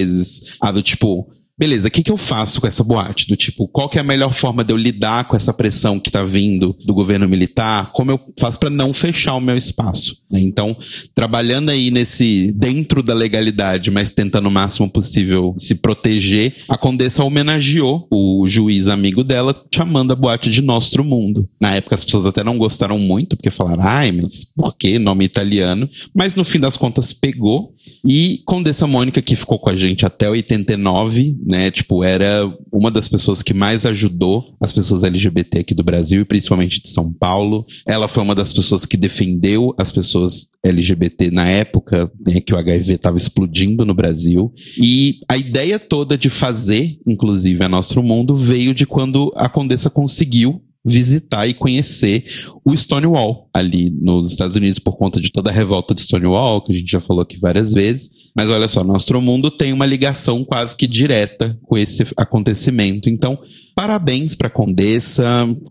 [0.61, 1.28] a do tipo
[1.59, 3.26] beleza, o que, que eu faço com essa boate?
[3.26, 6.11] Do tipo, qual que é a melhor forma de eu lidar com essa pressão que
[6.11, 7.90] tá vindo do governo militar?
[7.92, 10.18] Como eu faço para não fechar o meu espaço?
[10.30, 10.40] Né?
[10.40, 10.76] Então,
[11.14, 17.24] trabalhando aí nesse, dentro da legalidade, mas tentando o máximo possível se proteger, a Condessa
[17.24, 21.49] homenageou o juiz amigo dela, chamando a boate de Nostro Mundo.
[21.61, 25.24] Na época as pessoas até não gostaram muito, porque falaram, ai, mas por que nome
[25.24, 25.88] italiano?
[26.14, 27.74] Mas no fim das contas pegou.
[28.05, 31.70] E Condessa Mônica, que ficou com a gente até 89, né?
[31.70, 36.24] Tipo, era uma das pessoas que mais ajudou as pessoas LGBT aqui do Brasil e
[36.24, 37.66] principalmente de São Paulo.
[37.87, 42.59] Ela foi uma das pessoas que defendeu as pessoas LGBT na época né, que o
[42.59, 44.53] HIV estava explodindo no Brasil.
[44.80, 49.91] E a ideia toda de fazer, inclusive, a Nosso Mundo veio de quando a Condessa
[49.91, 52.24] conseguiu visitar e conhecer
[52.66, 56.72] o Stonewall ali nos Estados Unidos por conta de toda a revolta de Stonewall, que
[56.72, 58.10] a gente já falou aqui várias vezes.
[58.34, 63.08] Mas olha só, Nosso Mundo tem uma ligação quase que direta com esse acontecimento.
[63.08, 63.38] Então,
[63.74, 65.24] parabéns para Condessa,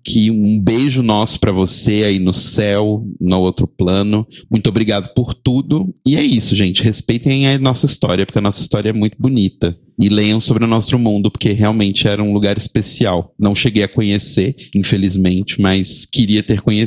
[0.03, 4.25] que um beijo nosso para você aí no céu, no outro plano.
[4.49, 5.93] Muito obrigado por tudo.
[6.07, 6.81] E é isso, gente.
[6.81, 10.67] Respeitem a nossa história, porque a nossa história é muito bonita e leiam sobre o
[10.67, 13.33] nosso mundo, porque realmente era um lugar especial.
[13.39, 16.84] Não cheguei a conhecer, infelizmente, mas queria ter conhecido.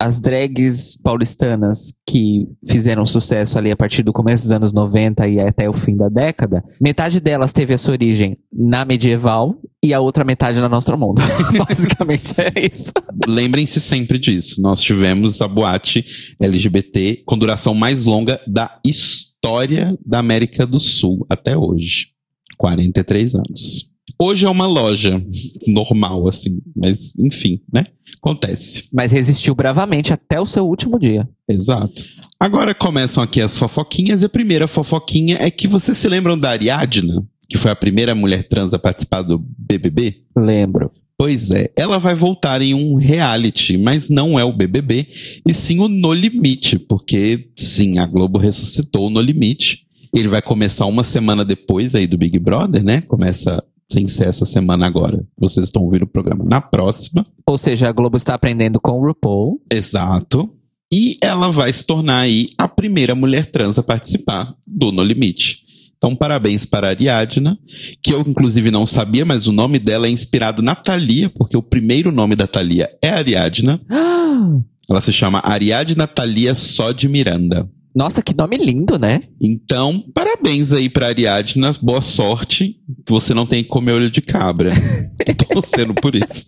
[0.00, 5.40] As drags paulistanas que fizeram sucesso ali a partir do começo dos anos 90 e
[5.40, 10.00] até o fim da década, metade delas teve a sua origem na medieval e a
[10.00, 11.22] outra metade na Nostro Mundo.
[11.68, 12.92] Basicamente é isso.
[13.26, 14.60] Lembrem-se sempre disso.
[14.60, 16.04] Nós tivemos a boate
[16.40, 22.08] LGBT com duração mais longa da história da América do Sul até hoje.
[22.56, 23.87] 43 anos.
[24.20, 25.22] Hoje é uma loja
[25.66, 27.84] normal, assim, mas enfim, né?
[28.20, 28.88] Acontece.
[28.92, 31.28] Mas resistiu bravamente até o seu último dia.
[31.48, 32.04] Exato.
[32.40, 36.50] Agora começam aqui as fofoquinhas, e a primeira fofoquinha é que vocês se lembram da
[36.50, 40.22] Ariadna, que foi a primeira mulher trans a participar do BBB?
[40.36, 40.90] Lembro.
[41.16, 45.06] Pois é, ela vai voltar em um reality, mas não é o BBB,
[45.46, 49.84] e sim o No Limite, porque sim, a Globo ressuscitou o No Limite.
[50.14, 53.00] Ele vai começar uma semana depois aí do Big Brother, né?
[53.00, 55.24] Começa sem ser essa semana agora.
[55.38, 57.24] Vocês estão ouvindo o programa na próxima.
[57.46, 59.60] Ou seja, a Globo está aprendendo com o RuPaul.
[59.72, 60.50] Exato.
[60.92, 65.66] E ela vai se tornar aí a primeira mulher trans a participar do No Limite.
[65.96, 67.58] Então, parabéns para a Ariadna,
[68.00, 71.62] que eu inclusive não sabia, mas o nome dela é inspirado na Thalia, porque o
[71.62, 73.80] primeiro nome da Thalia é Ariadna.
[74.88, 77.68] ela se chama Ariadna Thalia Só de Miranda.
[77.98, 79.24] Nossa, que nome lindo, né?
[79.42, 84.20] Então, parabéns aí pra Ariadna, boa sorte, que você não tem que comer olho de
[84.20, 84.72] cabra.
[85.36, 86.44] Tô torcendo por isso.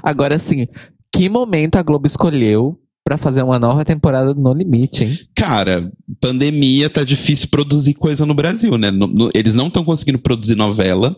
[0.00, 0.68] Agora sim,
[1.12, 5.18] que momento a Globo escolheu para fazer uma nova temporada do No Limite, hein?
[5.34, 5.90] Cara,
[6.20, 8.92] pandemia tá difícil produzir coisa no Brasil, né?
[8.92, 11.16] No, no, eles não estão conseguindo produzir novela.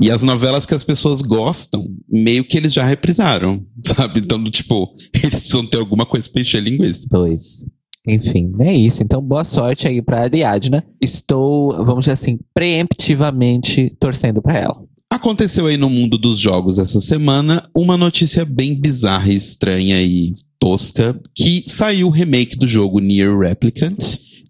[0.00, 4.20] E as novelas que as pessoas gostam, meio que eles já reprisaram, sabe?
[4.20, 7.08] Então, tipo, eles precisam ter alguma coisa pra encher linguiça.
[7.10, 7.64] Dois.
[8.08, 9.02] Enfim, é isso.
[9.02, 10.82] Então, boa sorte aí pra Ariadna.
[11.00, 14.82] Estou, vamos dizer assim, preemptivamente torcendo para ela.
[15.10, 21.18] Aconteceu aí no mundo dos jogos essa semana uma notícia bem bizarra, estranha e tosca,
[21.34, 23.96] que saiu o remake do jogo Nier Replicant,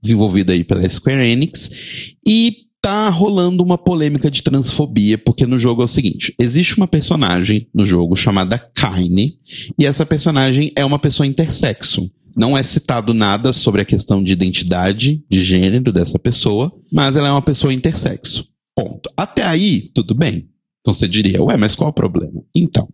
[0.03, 1.71] desenvolvido aí pela Square Enix,
[2.27, 6.89] e tá rolando uma polêmica de transfobia, porque no jogo é o seguinte, existe uma
[6.89, 9.39] personagem no jogo chamada Kaine,
[9.79, 12.11] e essa personagem é uma pessoa intersexo.
[12.39, 17.29] Não é citado nada sobre a questão de identidade, de gênero dessa pessoa, mas ela
[17.29, 18.47] é uma pessoa intersexo.
[18.77, 19.11] Ponto.
[19.17, 20.49] Até aí, tudo bem.
[20.81, 22.41] Então você diria, ué, mas qual é o problema?
[22.55, 22.89] Então,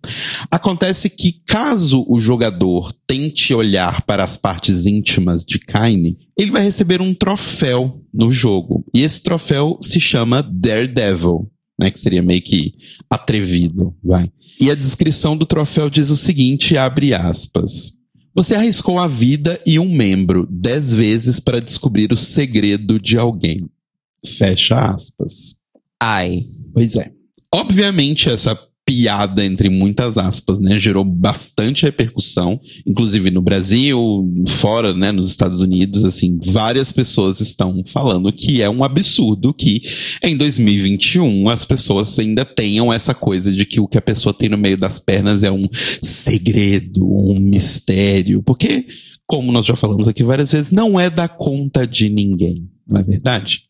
[0.50, 6.64] acontece que caso o jogador tente olhar para as partes íntimas de Kaine, ele vai
[6.64, 8.84] receber um troféu no jogo.
[8.94, 12.74] E esse troféu se chama Daredevil, né, que seria meio que
[13.10, 14.28] atrevido, vai.
[14.58, 18.03] E a descrição do troféu diz o seguinte, abre aspas.
[18.34, 23.68] Você arriscou a vida e um membro dez vezes para descobrir o segredo de alguém.
[24.24, 25.56] Fecha aspas.
[26.00, 26.42] Ai.
[26.72, 27.12] Pois é.
[27.52, 33.98] Obviamente, essa piada entre muitas aspas, né, gerou bastante repercussão, inclusive no Brasil,
[34.46, 39.80] fora, né, nos Estados Unidos, assim, várias pessoas estão falando que é um absurdo que
[40.22, 44.50] em 2021 as pessoas ainda tenham essa coisa de que o que a pessoa tem
[44.50, 45.66] no meio das pernas é um
[46.02, 48.86] segredo, um mistério, porque
[49.26, 53.02] como nós já falamos aqui várias vezes, não é da conta de ninguém, não é
[53.02, 53.62] verdade?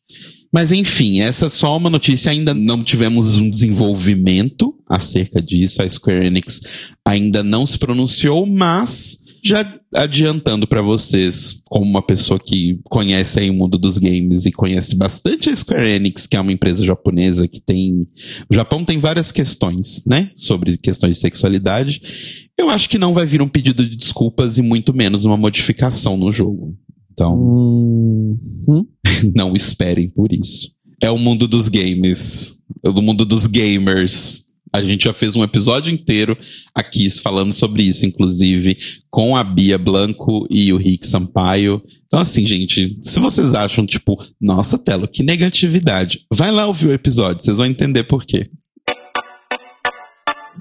[0.52, 5.88] Mas enfim, essa é só uma notícia, ainda não tivemos um desenvolvimento acerca disso, a
[5.88, 6.60] Square Enix
[7.06, 13.50] ainda não se pronunciou, mas Já adiantando para vocês, como uma pessoa que conhece aí
[13.50, 17.46] o mundo dos games e conhece bastante a Square Enix, que é uma empresa japonesa
[17.46, 18.06] que tem.
[18.50, 20.30] O Japão tem várias questões, né?
[20.34, 22.00] Sobre questões de sexualidade.
[22.56, 26.16] Eu acho que não vai vir um pedido de desculpas e muito menos uma modificação
[26.16, 26.74] no jogo.
[27.12, 28.86] Então, Hum, hum.
[29.36, 30.70] não esperem por isso.
[31.02, 34.43] É o mundo dos games, é o mundo dos gamers.
[34.74, 36.36] A gente já fez um episódio inteiro
[36.74, 38.76] aqui falando sobre isso, inclusive
[39.08, 41.80] com a Bia Blanco e o Rick Sampaio.
[42.08, 46.92] Então, assim, gente, se vocês acham, tipo, nossa, Telo, que negatividade, vai lá ouvir o
[46.92, 48.48] episódio, vocês vão entender por quê.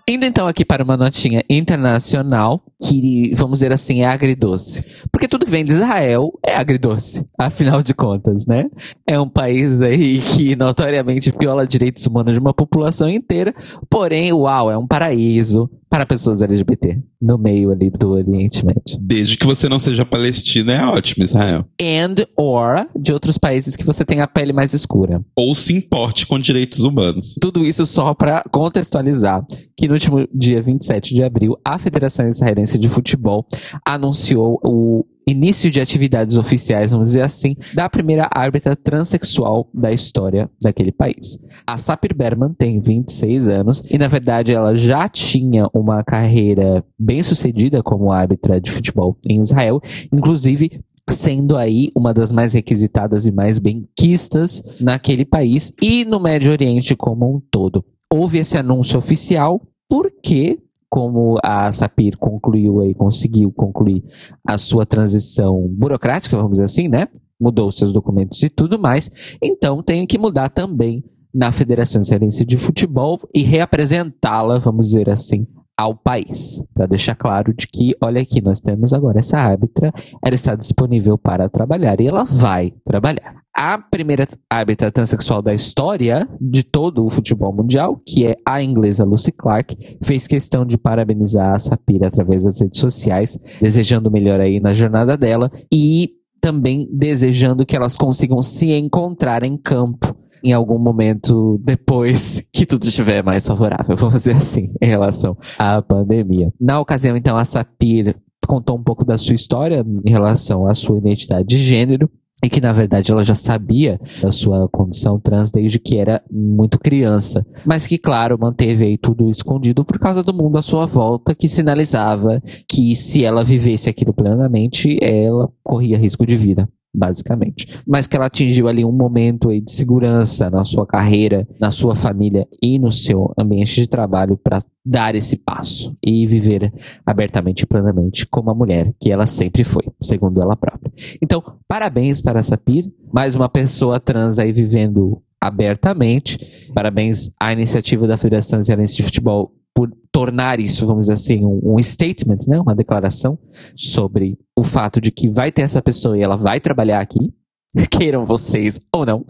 [0.06, 4.84] Indo então aqui para uma notinha internacional, que, vamos dizer assim, é agridoce.
[5.10, 8.66] Porque tudo que vem de Israel é agridoce, afinal de contas, né?
[9.08, 13.56] É um país aí que notoriamente viola direitos humanos de uma população inteira,
[13.90, 18.98] porém, uau, é um paraíso para pessoas LGBT, no meio ali do Oriente Médio.
[19.00, 21.68] Desde que você não seja palestina, é ótimo, Israel.
[21.80, 25.24] And or de outros países que você tem a pele mais escura.
[25.38, 27.36] Ou se importe com direitos humanos.
[27.40, 29.46] Tudo isso só para contextualizar
[29.78, 33.46] que no último dia 27 de abril, a Federação Israelense de Futebol
[33.86, 40.50] anunciou o início de atividades oficiais, vamos dizer assim, da primeira árbitra transexual da história
[40.62, 41.40] daquele país.
[41.66, 47.24] A Sapir Berman tem 26 anos e, na verdade, ela já tinha uma carreira bem
[47.24, 53.32] sucedida como árbitra de futebol em Israel, inclusive sendo aí uma das mais requisitadas e
[53.32, 57.84] mais benquistas naquele país e no Médio Oriente como um todo.
[58.12, 59.60] Houve esse anúncio oficial
[59.90, 60.60] porque
[60.94, 64.04] como a Sapir concluiu aí, conseguiu concluir
[64.48, 67.08] a sua transição burocrática, vamos dizer assim, né?
[67.42, 69.10] Mudou seus documentos e tudo mais.
[69.42, 75.48] Então tem que mudar também na Federação Israelense de Futebol e reapresentá-la, vamos dizer assim,
[75.76, 79.92] ao país, para deixar claro de que, olha aqui, nós temos agora essa árbitra,
[80.24, 83.43] ela está disponível para trabalhar e ela vai trabalhar.
[83.56, 89.06] A primeira árbitra transexual da história de todo o futebol mundial, que é a inglesa
[89.06, 94.60] Lucy Clark, fez questão de parabenizar a Sapira através das redes sociais, desejando melhor aí
[94.60, 100.78] na jornada dela e também desejando que elas consigam se encontrar em campo em algum
[100.78, 106.52] momento depois que tudo estiver mais favorável, vamos dizer assim, em relação à pandemia.
[106.60, 110.98] Na ocasião, então, a Sapir contou um pouco da sua história em relação à sua
[110.98, 112.10] identidade de gênero.
[112.44, 116.78] E que, na verdade, ela já sabia da sua condição trans desde que era muito
[116.78, 117.46] criança.
[117.66, 121.48] Mas que, claro, manteve aí tudo escondido por causa do mundo à sua volta, que
[121.48, 127.82] sinalizava que se ela vivesse aquilo plenamente, ela corria risco de vida basicamente.
[127.88, 131.96] Mas que ela atingiu ali um momento aí de segurança na sua carreira, na sua
[131.96, 136.72] família e no seu ambiente de trabalho para dar esse passo e viver
[137.06, 140.92] abertamente e plenamente como a mulher que ela sempre foi, segundo ela própria.
[141.22, 146.38] Então, parabéns para a Sapir, mais uma pessoa trans aí vivendo abertamente.
[146.74, 151.60] Parabéns à iniciativa da Federação Israelense de Futebol por tornar isso, vamos dizer assim, um,
[151.76, 152.60] um, statement, né?
[152.60, 153.38] Uma declaração
[153.76, 157.34] sobre o fato de que vai ter essa pessoa e ela vai trabalhar aqui,
[157.92, 159.26] queiram vocês ou não.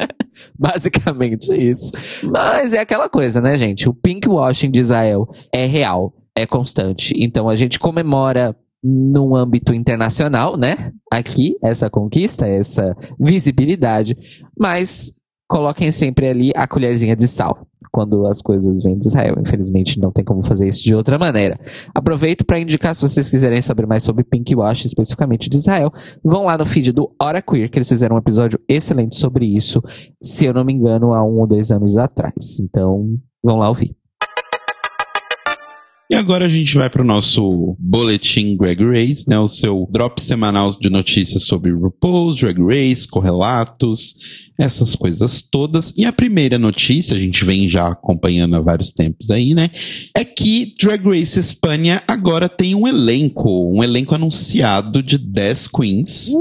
[0.58, 1.92] Basicamente isso.
[2.24, 3.86] Mas é aquela coisa, né, gente?
[3.86, 7.12] O pinkwashing de Israel é real, é constante.
[7.16, 10.90] Então a gente comemora num âmbito internacional, né?
[11.12, 14.16] Aqui, essa conquista, essa visibilidade,
[14.58, 15.12] mas
[15.48, 19.36] coloquem sempre ali a colherzinha de sal quando as coisas vêm de Israel.
[19.38, 21.56] Infelizmente, não tem como fazer isso de outra maneira.
[21.94, 25.92] Aproveito para indicar, se vocês quiserem saber mais sobre Pink Wash, especificamente de Israel,
[26.24, 29.80] vão lá no feed do Hora Queer, que eles fizeram um episódio excelente sobre isso,
[30.20, 32.58] se eu não me engano, há um ou dois anos atrás.
[32.60, 33.94] Então, vão lá ouvir.
[36.10, 39.38] E agora a gente vai para o nosso boletim Drag Race, né?
[39.38, 44.14] O seu drop semanal de notícias sobre RuPaul's Drag Race, correlatos,
[44.58, 45.94] essas coisas todas.
[45.96, 49.70] E a primeira notícia, a gente vem já acompanhando há vários tempos aí, né?
[50.14, 56.32] É que Drag Race Espanha agora tem um elenco, um elenco anunciado de 10 queens.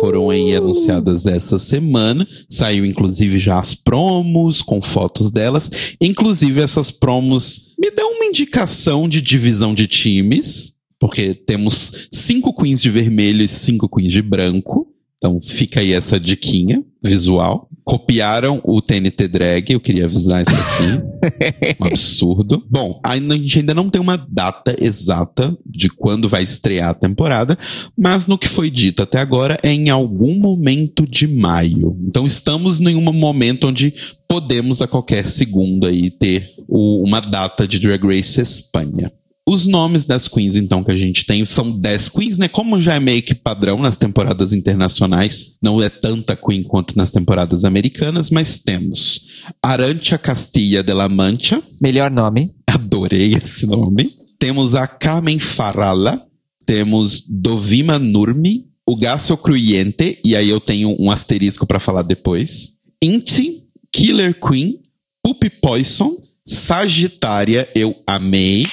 [0.00, 2.26] Foram aí anunciadas essa semana.
[2.48, 5.70] Saiu inclusive já as promos com fotos delas.
[6.00, 12.82] Inclusive essas promos me dão uma indicação de divisão de times, porque temos cinco queens
[12.82, 14.86] de vermelho e cinco queens de branco.
[15.18, 17.68] Então fica aí essa diquinha visual.
[17.84, 21.76] Copiaram o TNT Drag, eu queria avisar isso aqui.
[21.80, 22.64] um absurdo.
[22.68, 26.94] Bom, ainda, a gente ainda não tem uma data exata de quando vai estrear a
[26.94, 27.56] temporada,
[27.96, 31.96] mas no que foi dito até agora é em algum momento de maio.
[32.06, 33.94] Então estamos em um momento onde
[34.28, 39.12] podemos a qualquer segundo aí ter o, uma data de Drag Race Espanha.
[39.48, 42.48] Os nomes das queens, então, que a gente tem são 10 queens, né?
[42.48, 47.12] Como já é meio que padrão nas temporadas internacionais, não é tanta queen quanto nas
[47.12, 49.20] temporadas americanas, mas temos
[49.62, 51.62] Arancha Castilla de la Mancha.
[51.80, 52.54] Melhor nome.
[52.66, 54.08] Adorei esse nome.
[54.36, 56.26] Temos a Carmen Farala.
[56.66, 58.66] Temos Dovima Nurmi.
[58.84, 62.76] O Gasso Cruyente, e aí eu tenho um asterisco para falar depois.
[63.02, 64.80] Inti, Killer Queen,
[65.22, 68.64] Puppy Poison, Sagitária, eu amei.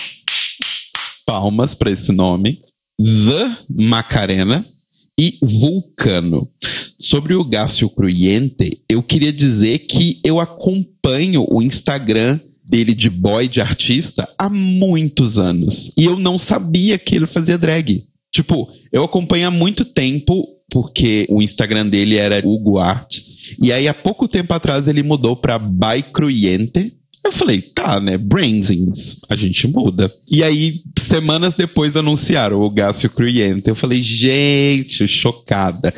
[1.25, 2.59] Palmas para esse nome.
[2.97, 4.65] The Macarena
[5.19, 6.49] e Vulcano.
[6.99, 13.47] Sobre o Gácio Cruyente, eu queria dizer que eu acompanho o Instagram dele de boy,
[13.47, 15.91] de artista, há muitos anos.
[15.97, 18.05] E eu não sabia que ele fazia drag.
[18.31, 23.55] Tipo, eu acompanho há muito tempo porque o Instagram dele era Hugo Arts.
[23.61, 26.93] E aí, há pouco tempo atrás, ele mudou pra By Cruyente.
[27.23, 28.17] Eu falei, tá, né?
[28.17, 30.13] Brandings, a gente muda.
[30.29, 33.69] E aí, semanas depois, anunciaram o Gácio Cruyente.
[33.69, 35.93] Eu falei, gente, chocada.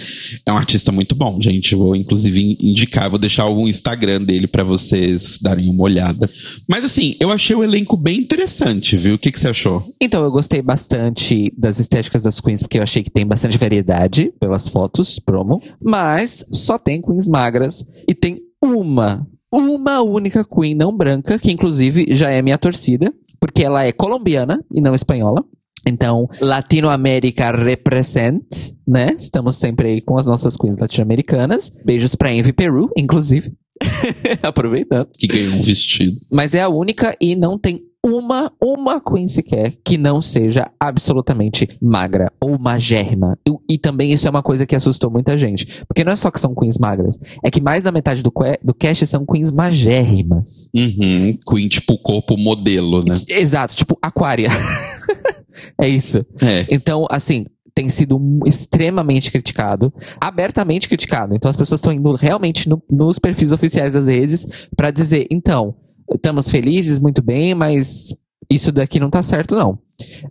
[0.46, 1.74] É um artista muito bom, gente.
[1.74, 6.30] Vou, inclusive, indicar, vou deixar o Instagram dele para vocês darem uma olhada.
[6.68, 9.16] Mas, assim, eu achei o elenco bem interessante, viu?
[9.16, 9.96] O que, que você achou?
[10.00, 14.32] Então, eu gostei bastante das estéticas das queens, porque eu achei que tem bastante variedade
[14.40, 15.60] pelas fotos, promo.
[15.82, 22.08] Mas só tem queens magras e tem uma uma única Queen não branca, que inclusive
[22.10, 25.44] já é minha torcida, porque ela é colombiana e não espanhola.
[25.88, 28.44] Então, Latinoamérica represent,
[28.88, 29.16] né?
[29.18, 31.72] Estamos sempre aí com as nossas queens latino-americanas.
[31.86, 33.54] Beijos pra Envy Peru, inclusive.
[34.42, 35.10] Aproveitando.
[35.18, 36.20] Que ganhou um vestido.
[36.32, 41.68] Mas é a única e não tem uma, uma queen sequer que não seja absolutamente
[41.82, 43.38] magra ou magérrima.
[43.48, 45.84] E, e, também isso é uma coisa que assustou muita gente.
[45.88, 48.32] Porque não é só que são queens magras, é que mais da metade do,
[48.64, 50.70] do cast são queens magérrimas.
[50.76, 53.16] Uhum, queen tipo corpo modelo, né?
[53.28, 54.50] Exato, tipo aquária.
[55.82, 56.24] é isso.
[56.42, 56.66] É.
[56.70, 61.36] Então, assim, tem sido extremamente criticado, abertamente criticado.
[61.36, 65.76] Então as pessoas estão indo realmente no, nos perfis oficiais das redes para dizer, então,
[66.14, 68.16] estamos felizes, muito bem, mas
[68.50, 69.80] isso daqui não tá certo, não.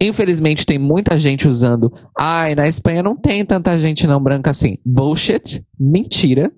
[0.01, 1.93] Infelizmente, tem muita gente usando.
[2.19, 4.79] Ai, na Espanha não tem tanta gente não branca assim.
[4.85, 5.65] Bullshit.
[5.79, 6.53] Mentira.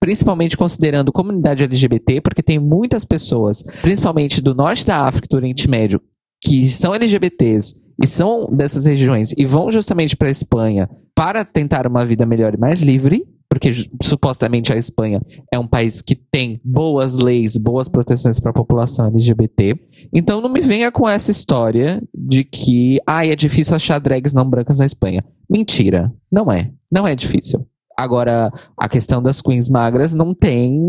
[0.00, 5.36] Principalmente considerando comunidade LGBT, porque tem muitas pessoas, principalmente do norte da África e do
[5.36, 6.00] Oriente Médio,
[6.40, 11.84] que são LGBTs e são dessas regiões e vão justamente para a Espanha para tentar
[11.84, 13.26] uma vida melhor e mais livre
[13.58, 13.72] porque
[14.04, 15.20] supostamente a Espanha
[15.52, 19.74] é um país que tem boas leis, boas proteções para a população LGBT.
[20.12, 24.48] Então não me venha com essa história de que, ah, é difícil achar drags não
[24.48, 25.24] brancas na Espanha.
[25.50, 26.70] Mentira, não é.
[26.90, 27.66] Não é difícil.
[27.98, 30.80] Agora, a questão das queens magras não tem,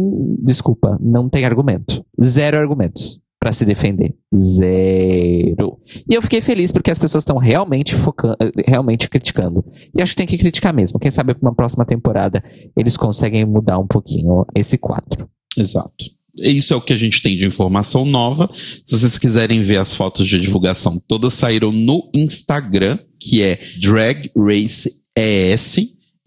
[0.43, 2.05] desculpa, não tem argumento.
[2.21, 3.19] Zero argumentos
[3.49, 4.13] para se defender.
[4.35, 5.79] Zero.
[6.07, 8.37] E eu fiquei feliz porque as pessoas estão realmente focando,
[8.67, 9.65] realmente criticando.
[9.95, 10.99] E acho que tem que criticar mesmo.
[10.99, 12.43] Quem sabe para uma próxima temporada
[12.77, 15.27] eles conseguem mudar um pouquinho esse quadro.
[15.57, 16.05] Exato.
[16.37, 18.47] Isso é o que a gente tem de informação nova.
[18.85, 24.29] Se vocês quiserem ver as fotos de divulgação, todas saíram no Instagram, que é Drag
[24.37, 25.77] Race ES.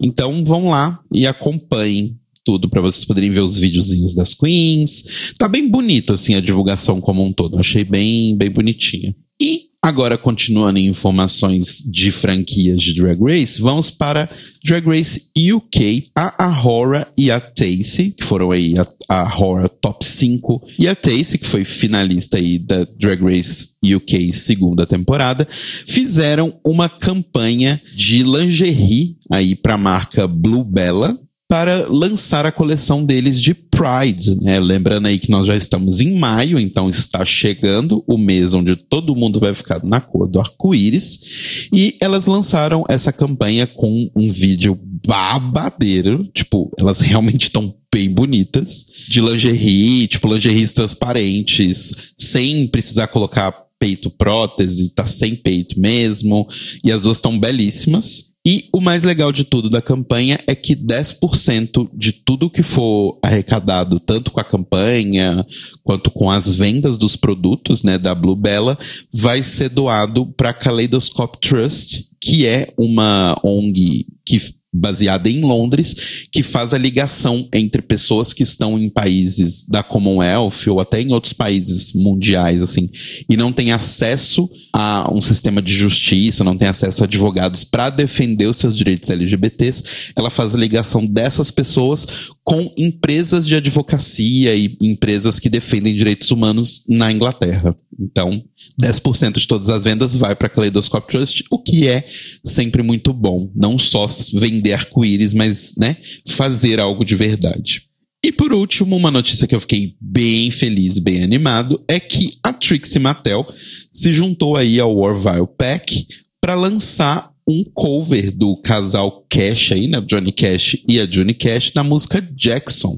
[0.01, 5.03] Então vão lá e acompanhem tudo para vocês poderem ver os videozinhos das queens.
[5.37, 7.59] Tá bem bonito assim a divulgação como um todo.
[7.59, 9.15] achei bem bem bonitinha.
[9.41, 14.29] E agora continuando em informações de franquias de Drag Race, vamos para
[14.63, 20.05] Drag Race UK, a Ahora e a Tacy, que foram aí a, a Ahora top
[20.05, 25.45] 5 e a Tacy, que foi finalista aí da Drag Race UK segunda temporada,
[25.85, 31.19] fizeram uma campanha de lingerie aí para a marca Blue Bella,
[31.53, 34.59] para lançar a coleção deles de Pride, né?
[34.59, 39.15] Lembrando aí que nós já estamos em maio, então está chegando o mês onde todo
[39.15, 41.67] mundo vai ficar na cor do arco-íris.
[41.71, 44.75] E elas lançaram essa campanha com um vídeo
[45.07, 53.51] babadeiro, tipo, elas realmente estão bem bonitas, de lingerie, tipo lingeries transparentes, sem precisar colocar
[53.77, 56.47] peito prótese, tá sem peito mesmo,
[56.83, 58.32] e as duas estão belíssimas.
[58.45, 63.17] E o mais legal de tudo da campanha é que 10% de tudo que for
[63.23, 65.45] arrecadado, tanto com a campanha
[65.81, 68.77] quanto com as vendas dos produtos, né, da Blue Bella,
[69.13, 74.37] vai ser doado para a Kaleidoscope Trust, que é uma ONG que
[74.73, 80.67] baseada em Londres, que faz a ligação entre pessoas que estão em países da Commonwealth
[80.67, 82.89] ou até em outros países mundiais, assim,
[83.29, 87.89] e não têm acesso a um sistema de justiça, não têm acesso a advogados para
[87.89, 89.83] defender os seus direitos LGBTs.
[90.15, 92.07] Ela faz a ligação dessas pessoas
[92.43, 97.75] com empresas de advocacia e empresas que defendem direitos humanos na Inglaterra.
[97.97, 98.43] Então,
[98.81, 102.05] 10% de todas as vendas vai para a Kaleidoscope Trust, o que é
[102.43, 103.49] sempre muito bom.
[103.55, 107.83] Não só vender arco-íris, mas né, fazer algo de verdade.
[108.25, 112.53] E por último, uma notícia que eu fiquei bem feliz, bem animado, é que a
[112.53, 113.45] Trixie Mattel
[113.91, 116.07] se juntou aí ao Orville Pack
[116.41, 121.71] para lançar um cover do casal Cash aí, né, Johnny Cash e a Johnny Cash,
[121.71, 122.97] da música Jackson.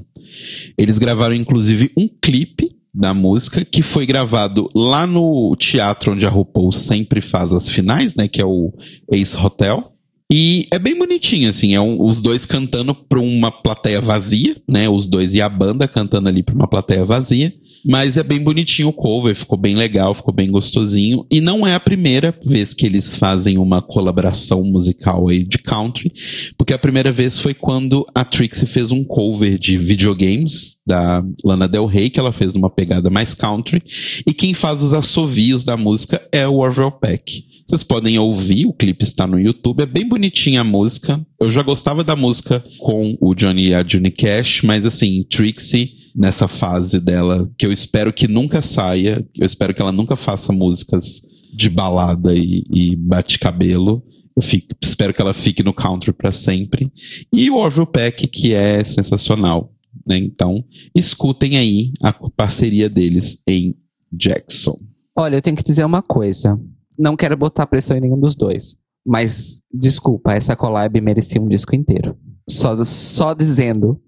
[0.76, 6.30] Eles gravaram inclusive um clipe da música que foi gravado lá no teatro onde a
[6.30, 8.72] RuPaul sempre faz as finais, né, que é o
[9.12, 9.92] Ace Hotel.
[10.32, 14.88] E é bem bonitinho, assim, é um, os dois cantando pra uma plateia vazia, né?
[14.88, 17.54] Os dois e a banda cantando ali pra uma plateia vazia.
[17.86, 21.24] Mas é bem bonitinho o cover, ficou bem legal, ficou bem gostosinho.
[21.30, 26.08] E não é a primeira vez que eles fazem uma colaboração musical aí de country,
[26.56, 31.66] porque a primeira vez foi quando a Trixie fez um cover de videogames da Lana
[31.66, 33.82] Del Rey, que ela fez numa pegada mais country.
[34.26, 37.44] E quem faz os assovios da música é o Orville Peck.
[37.66, 41.20] Vocês podem ouvir, o clipe está no YouTube, é bem bonitinha a música.
[41.40, 45.92] Eu já gostava da música com o Johnny e a Johnny Cash, mas assim, Trixie,
[46.14, 50.52] nessa fase dela, que eu espero que nunca saia, eu espero que ela nunca faça
[50.52, 51.22] músicas
[51.52, 54.00] de balada e, e bate-cabelo.
[54.36, 56.92] Eu fico, espero que ela fique no country para sempre.
[57.32, 59.72] E o Orville Peck, que é sensacional.
[60.06, 60.18] Né?
[60.18, 63.74] Então, escutem aí a parceria deles em
[64.12, 64.78] Jackson.
[65.16, 66.58] Olha, eu tenho que dizer uma coisa
[66.98, 68.76] não quero botar pressão em nenhum dos dois.
[69.04, 72.16] Mas, desculpa, essa collab merecia um disco inteiro.
[72.48, 74.00] Só, só dizendo.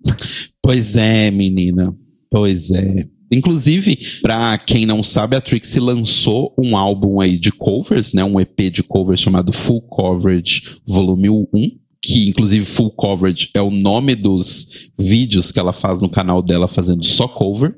[0.62, 1.94] Pois é, menina.
[2.30, 3.06] Pois é.
[3.32, 8.24] Inclusive, pra quem não sabe, a Trixie lançou um álbum aí de covers, né?
[8.24, 11.46] Um EP de covers chamado Full Coverage Volume 1.
[12.02, 16.68] Que, inclusive, Full Coverage é o nome dos vídeos que ela faz no canal dela
[16.68, 17.76] fazendo só cover.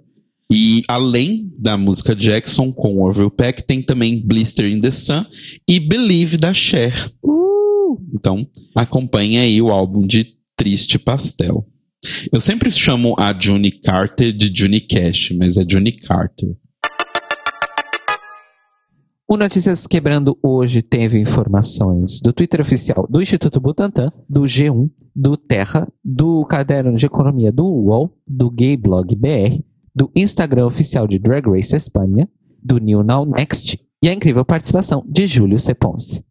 [0.52, 5.24] E além da música Jackson com Orville Peck, tem também Blister in the Sun
[5.68, 7.08] e Believe da Cher.
[7.22, 7.96] Uh!
[8.12, 11.64] Então, acompanhe aí o álbum de Triste Pastel.
[12.32, 16.50] Eu sempre chamo a Juni Carter de Juni Cash, mas é Juni Carter.
[19.32, 25.36] O Notícias Quebrando hoje teve informações do Twitter oficial do Instituto Butantan, do G1, do
[25.36, 29.62] Terra, do Caderno de Economia do UOL, do Gay Blog BR,
[29.94, 32.28] do Instagram oficial de Drag Race Espanha,
[32.60, 36.24] do New Now Next e a incrível participação de Júlio Seponce.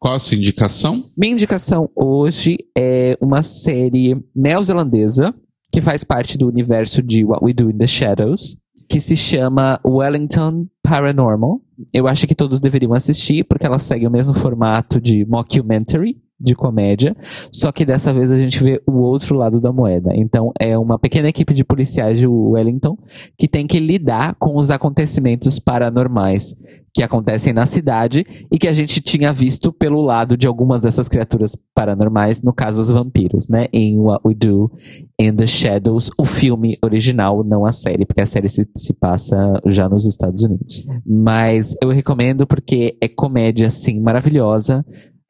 [0.00, 1.04] Qual a sua indicação?
[1.16, 5.32] Minha indicação hoje é uma série neozelandesa
[5.70, 8.56] que faz parte do universo de What We Do in the Shadows,
[8.88, 11.60] que se chama Wellington Paranormal.
[11.92, 16.54] Eu acho que todos deveriam assistir, porque ela segue o mesmo formato de mockumentary, de
[16.54, 17.16] comédia,
[17.52, 20.10] só que dessa vez a gente vê o outro lado da moeda.
[20.14, 22.96] Então é uma pequena equipe de policiais de Wellington
[23.38, 26.54] que tem que lidar com os acontecimentos paranormais
[26.94, 31.08] que acontecem na cidade e que a gente tinha visto pelo lado de algumas dessas
[31.08, 33.66] criaturas paranormais, no caso os vampiros, né?
[33.72, 34.70] Em What We Do
[35.18, 39.36] in the Shadows, o filme original, não a série, porque a série se, se passa
[39.66, 40.84] já nos Estados Unidos.
[41.04, 44.84] Mas eu recomendo porque é comédia, assim, maravilhosa.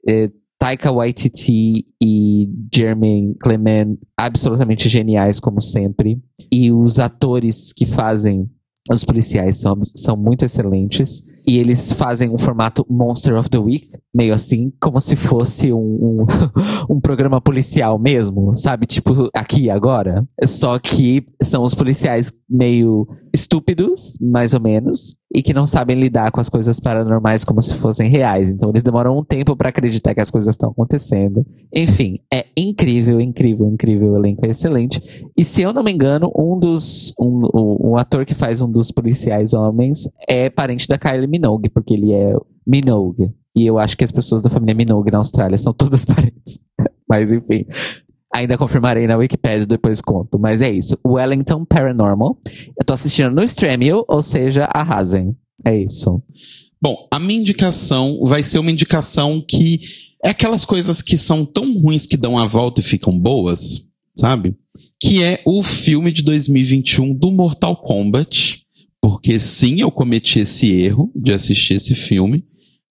[0.06, 0.30] É,
[0.64, 6.18] Taika Waititi e Jeremy Clement absolutamente geniais como sempre
[6.50, 8.48] e os atores que fazem
[8.90, 11.22] os policiais são, são muito excelentes.
[11.46, 15.78] E eles fazem um formato Monster of the Week, meio assim, como se fosse um,
[15.78, 16.26] um,
[16.94, 18.86] um programa policial mesmo, sabe?
[18.86, 20.26] Tipo, aqui agora.
[20.44, 26.30] Só que são os policiais meio estúpidos, mais ou menos, e que não sabem lidar
[26.30, 28.48] com as coisas paranormais como se fossem reais.
[28.48, 31.44] Então eles demoram um tempo para acreditar que as coisas estão acontecendo.
[31.74, 34.12] Enfim, é incrível, incrível, incrível.
[34.12, 35.02] O elenco é excelente.
[35.36, 37.12] E se eu não me engano, um dos.
[37.18, 41.94] Um, um, ator que faz um dos policiais homens é parente da Kylie Minogue, porque
[41.94, 42.32] ele é
[42.64, 43.32] Minogue.
[43.56, 46.60] E eu acho que as pessoas da família Minogue na Austrália são todas parentes.
[47.08, 47.64] Mas enfim.
[48.34, 50.38] Ainda confirmarei na Wikipedia, depois conto.
[50.38, 50.98] Mas é isso.
[51.06, 52.36] Wellington Paranormal.
[52.78, 55.36] Eu tô assistindo no Stremio, ou seja, arrasem.
[55.64, 56.22] É isso.
[56.82, 59.80] Bom, a minha indicação vai ser uma indicação que
[60.22, 63.82] é aquelas coisas que são tão ruins que dão a volta e ficam boas,
[64.16, 64.56] sabe?
[65.00, 68.64] Que é o filme de 2021 do Mortal Kombat
[69.04, 72.42] porque sim, eu cometi esse erro de assistir esse filme.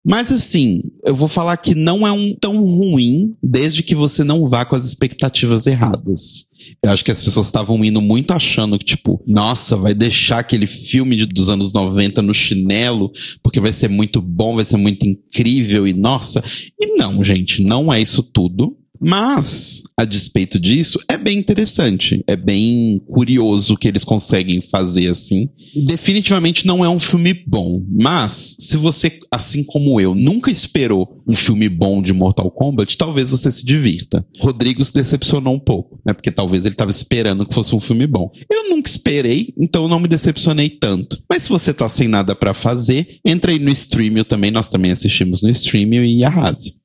[0.05, 4.47] Mas assim, eu vou falar que não é um tão ruim desde que você não
[4.47, 6.47] vá com as expectativas erradas.
[6.83, 10.67] Eu acho que as pessoas estavam indo muito achando que, tipo, nossa, vai deixar aquele
[10.67, 15.07] filme de, dos anos 90 no chinelo, porque vai ser muito bom, vai ser muito
[15.07, 16.43] incrível e nossa.
[16.79, 18.77] E não, gente, não é isso tudo.
[19.03, 22.23] Mas, a despeito disso, é bem interessante.
[22.25, 25.49] É bem curioso que eles conseguem fazer assim.
[25.85, 27.83] Definitivamente não é um filme bom.
[27.89, 33.29] Mas, se você, assim como eu, nunca esperou um filme bom de Mortal Kombat, talvez
[33.29, 34.25] você se divirta.
[34.39, 36.13] Rodrigo se decepcionou um pouco, né?
[36.13, 38.31] Porque talvez ele estava esperando que fosse um filme bom.
[38.49, 41.21] Eu nunca esperei, então não me decepcionei tanto.
[41.29, 44.51] Mas se você tá sem nada para fazer, entra aí no Streamio também.
[44.51, 46.82] Nós também assistimos no Streamio e arrase.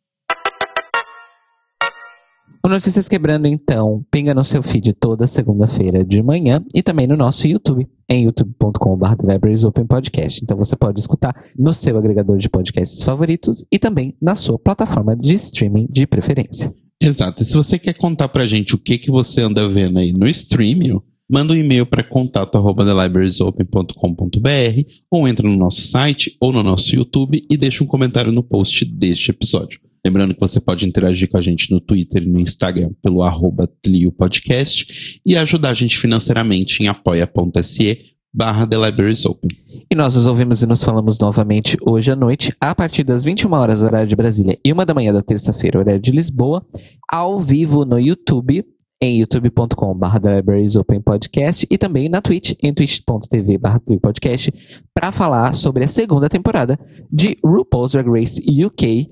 [2.64, 7.16] O Notícias Quebrando, então, pinga no seu feed toda segunda-feira de manhã e também no
[7.16, 10.40] nosso YouTube, em youtube.com.br Podcast.
[10.42, 15.14] Então você pode escutar no seu agregador de podcasts favoritos e também na sua plataforma
[15.14, 16.74] de streaming de preferência.
[17.00, 17.42] Exato.
[17.42, 20.26] E se você quer contar pra gente o que, que você anda vendo aí no
[20.26, 21.00] Streamio,
[21.30, 27.56] manda um e-mail para contato@thelibrariesopen.com.br ou entra no nosso site ou no nosso YouTube e
[27.56, 29.78] deixa um comentário no post deste episódio.
[30.04, 33.68] Lembrando que você pode interagir com a gente no Twitter e no Instagram pelo arroba
[33.82, 39.50] Tlio Podcast e ajudar a gente financeiramente em apoia.se barra The Libraries Open.
[39.90, 43.52] E nós nos ouvimos e nos falamos novamente hoje à noite, a partir das 21
[43.52, 46.64] horas, horário de Brasília, e uma da manhã da terça-feira, horário de Lisboa,
[47.10, 48.64] ao vivo no YouTube,
[49.00, 53.58] em youtube.com.br The Libraries Open Podcast e também na Twitch, em twitch.tv
[54.00, 54.52] podcast,
[54.92, 56.78] para falar sobre a segunda temporada
[57.10, 59.08] de RuPaul's Drag Race UK,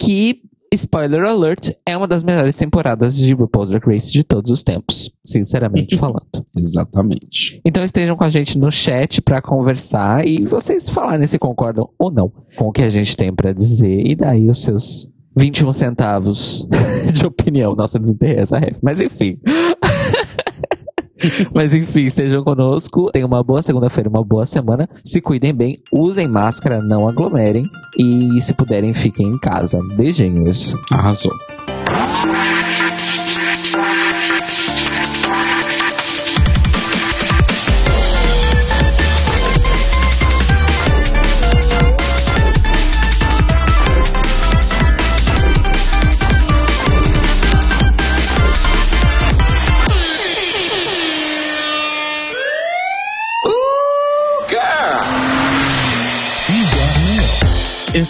[0.00, 0.40] que,
[0.72, 5.10] spoiler alert, é uma das melhores temporadas de RuPaul's Drag Race de todos os tempos,
[5.24, 6.44] sinceramente falando.
[6.56, 7.60] Exatamente.
[7.64, 12.10] Então estejam com a gente no chat para conversar e vocês falarem se concordam ou
[12.10, 16.66] não com o que a gente tem para dizer e daí os seus 21 centavos
[17.12, 17.74] de opinião.
[17.74, 18.78] Nossa, desenterrei essa ref.
[18.82, 19.38] Mas enfim.
[21.54, 23.10] Mas enfim, estejam conosco.
[23.12, 24.88] Tenham uma boa segunda-feira, uma boa semana.
[25.04, 27.68] Se cuidem bem, usem máscara, não aglomerem.
[27.98, 29.78] E se puderem, fiquem em casa.
[29.96, 30.74] Beijinhos.
[30.90, 31.32] Arrasou.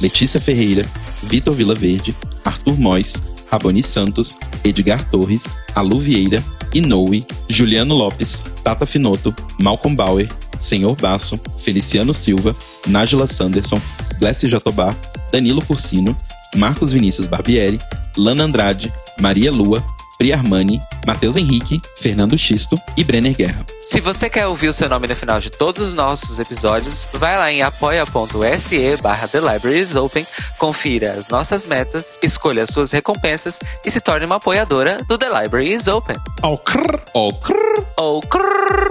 [0.00, 0.84] Letícia Ferreira,
[1.22, 5.44] Vitor Vilaverde, Arthur Mois, Raboni Santos, Edgar Torres,
[5.74, 6.42] Alu Vieira,
[6.72, 10.28] Inoue, Juliano Lopes, Tata Finoto, Malcolm Bauer,
[10.58, 12.54] Senhor Basso, Feliciano Silva,
[12.86, 13.80] Nájila Sanderson,
[14.18, 14.94] Glessi Jatobá,
[15.32, 16.16] Danilo Cursino,
[16.54, 17.78] Marcos Vinícius Barbieri,
[18.16, 19.84] Lana Andrade, Maria Lua,
[20.20, 23.64] Pri Armani, Matheus Henrique, Fernando Xisto e Brenner Guerra.
[23.80, 27.38] Se você quer ouvir o seu nome no final de todos os nossos episódios, vai
[27.38, 30.26] lá em apoia.se barra The Libraries Open,
[30.58, 35.40] confira as nossas metas, escolha as suas recompensas e se torne uma apoiadora do The
[35.40, 36.16] Libraries Open.
[36.42, 38.90] Ao crrr, Ó, crrr, Ou crrr.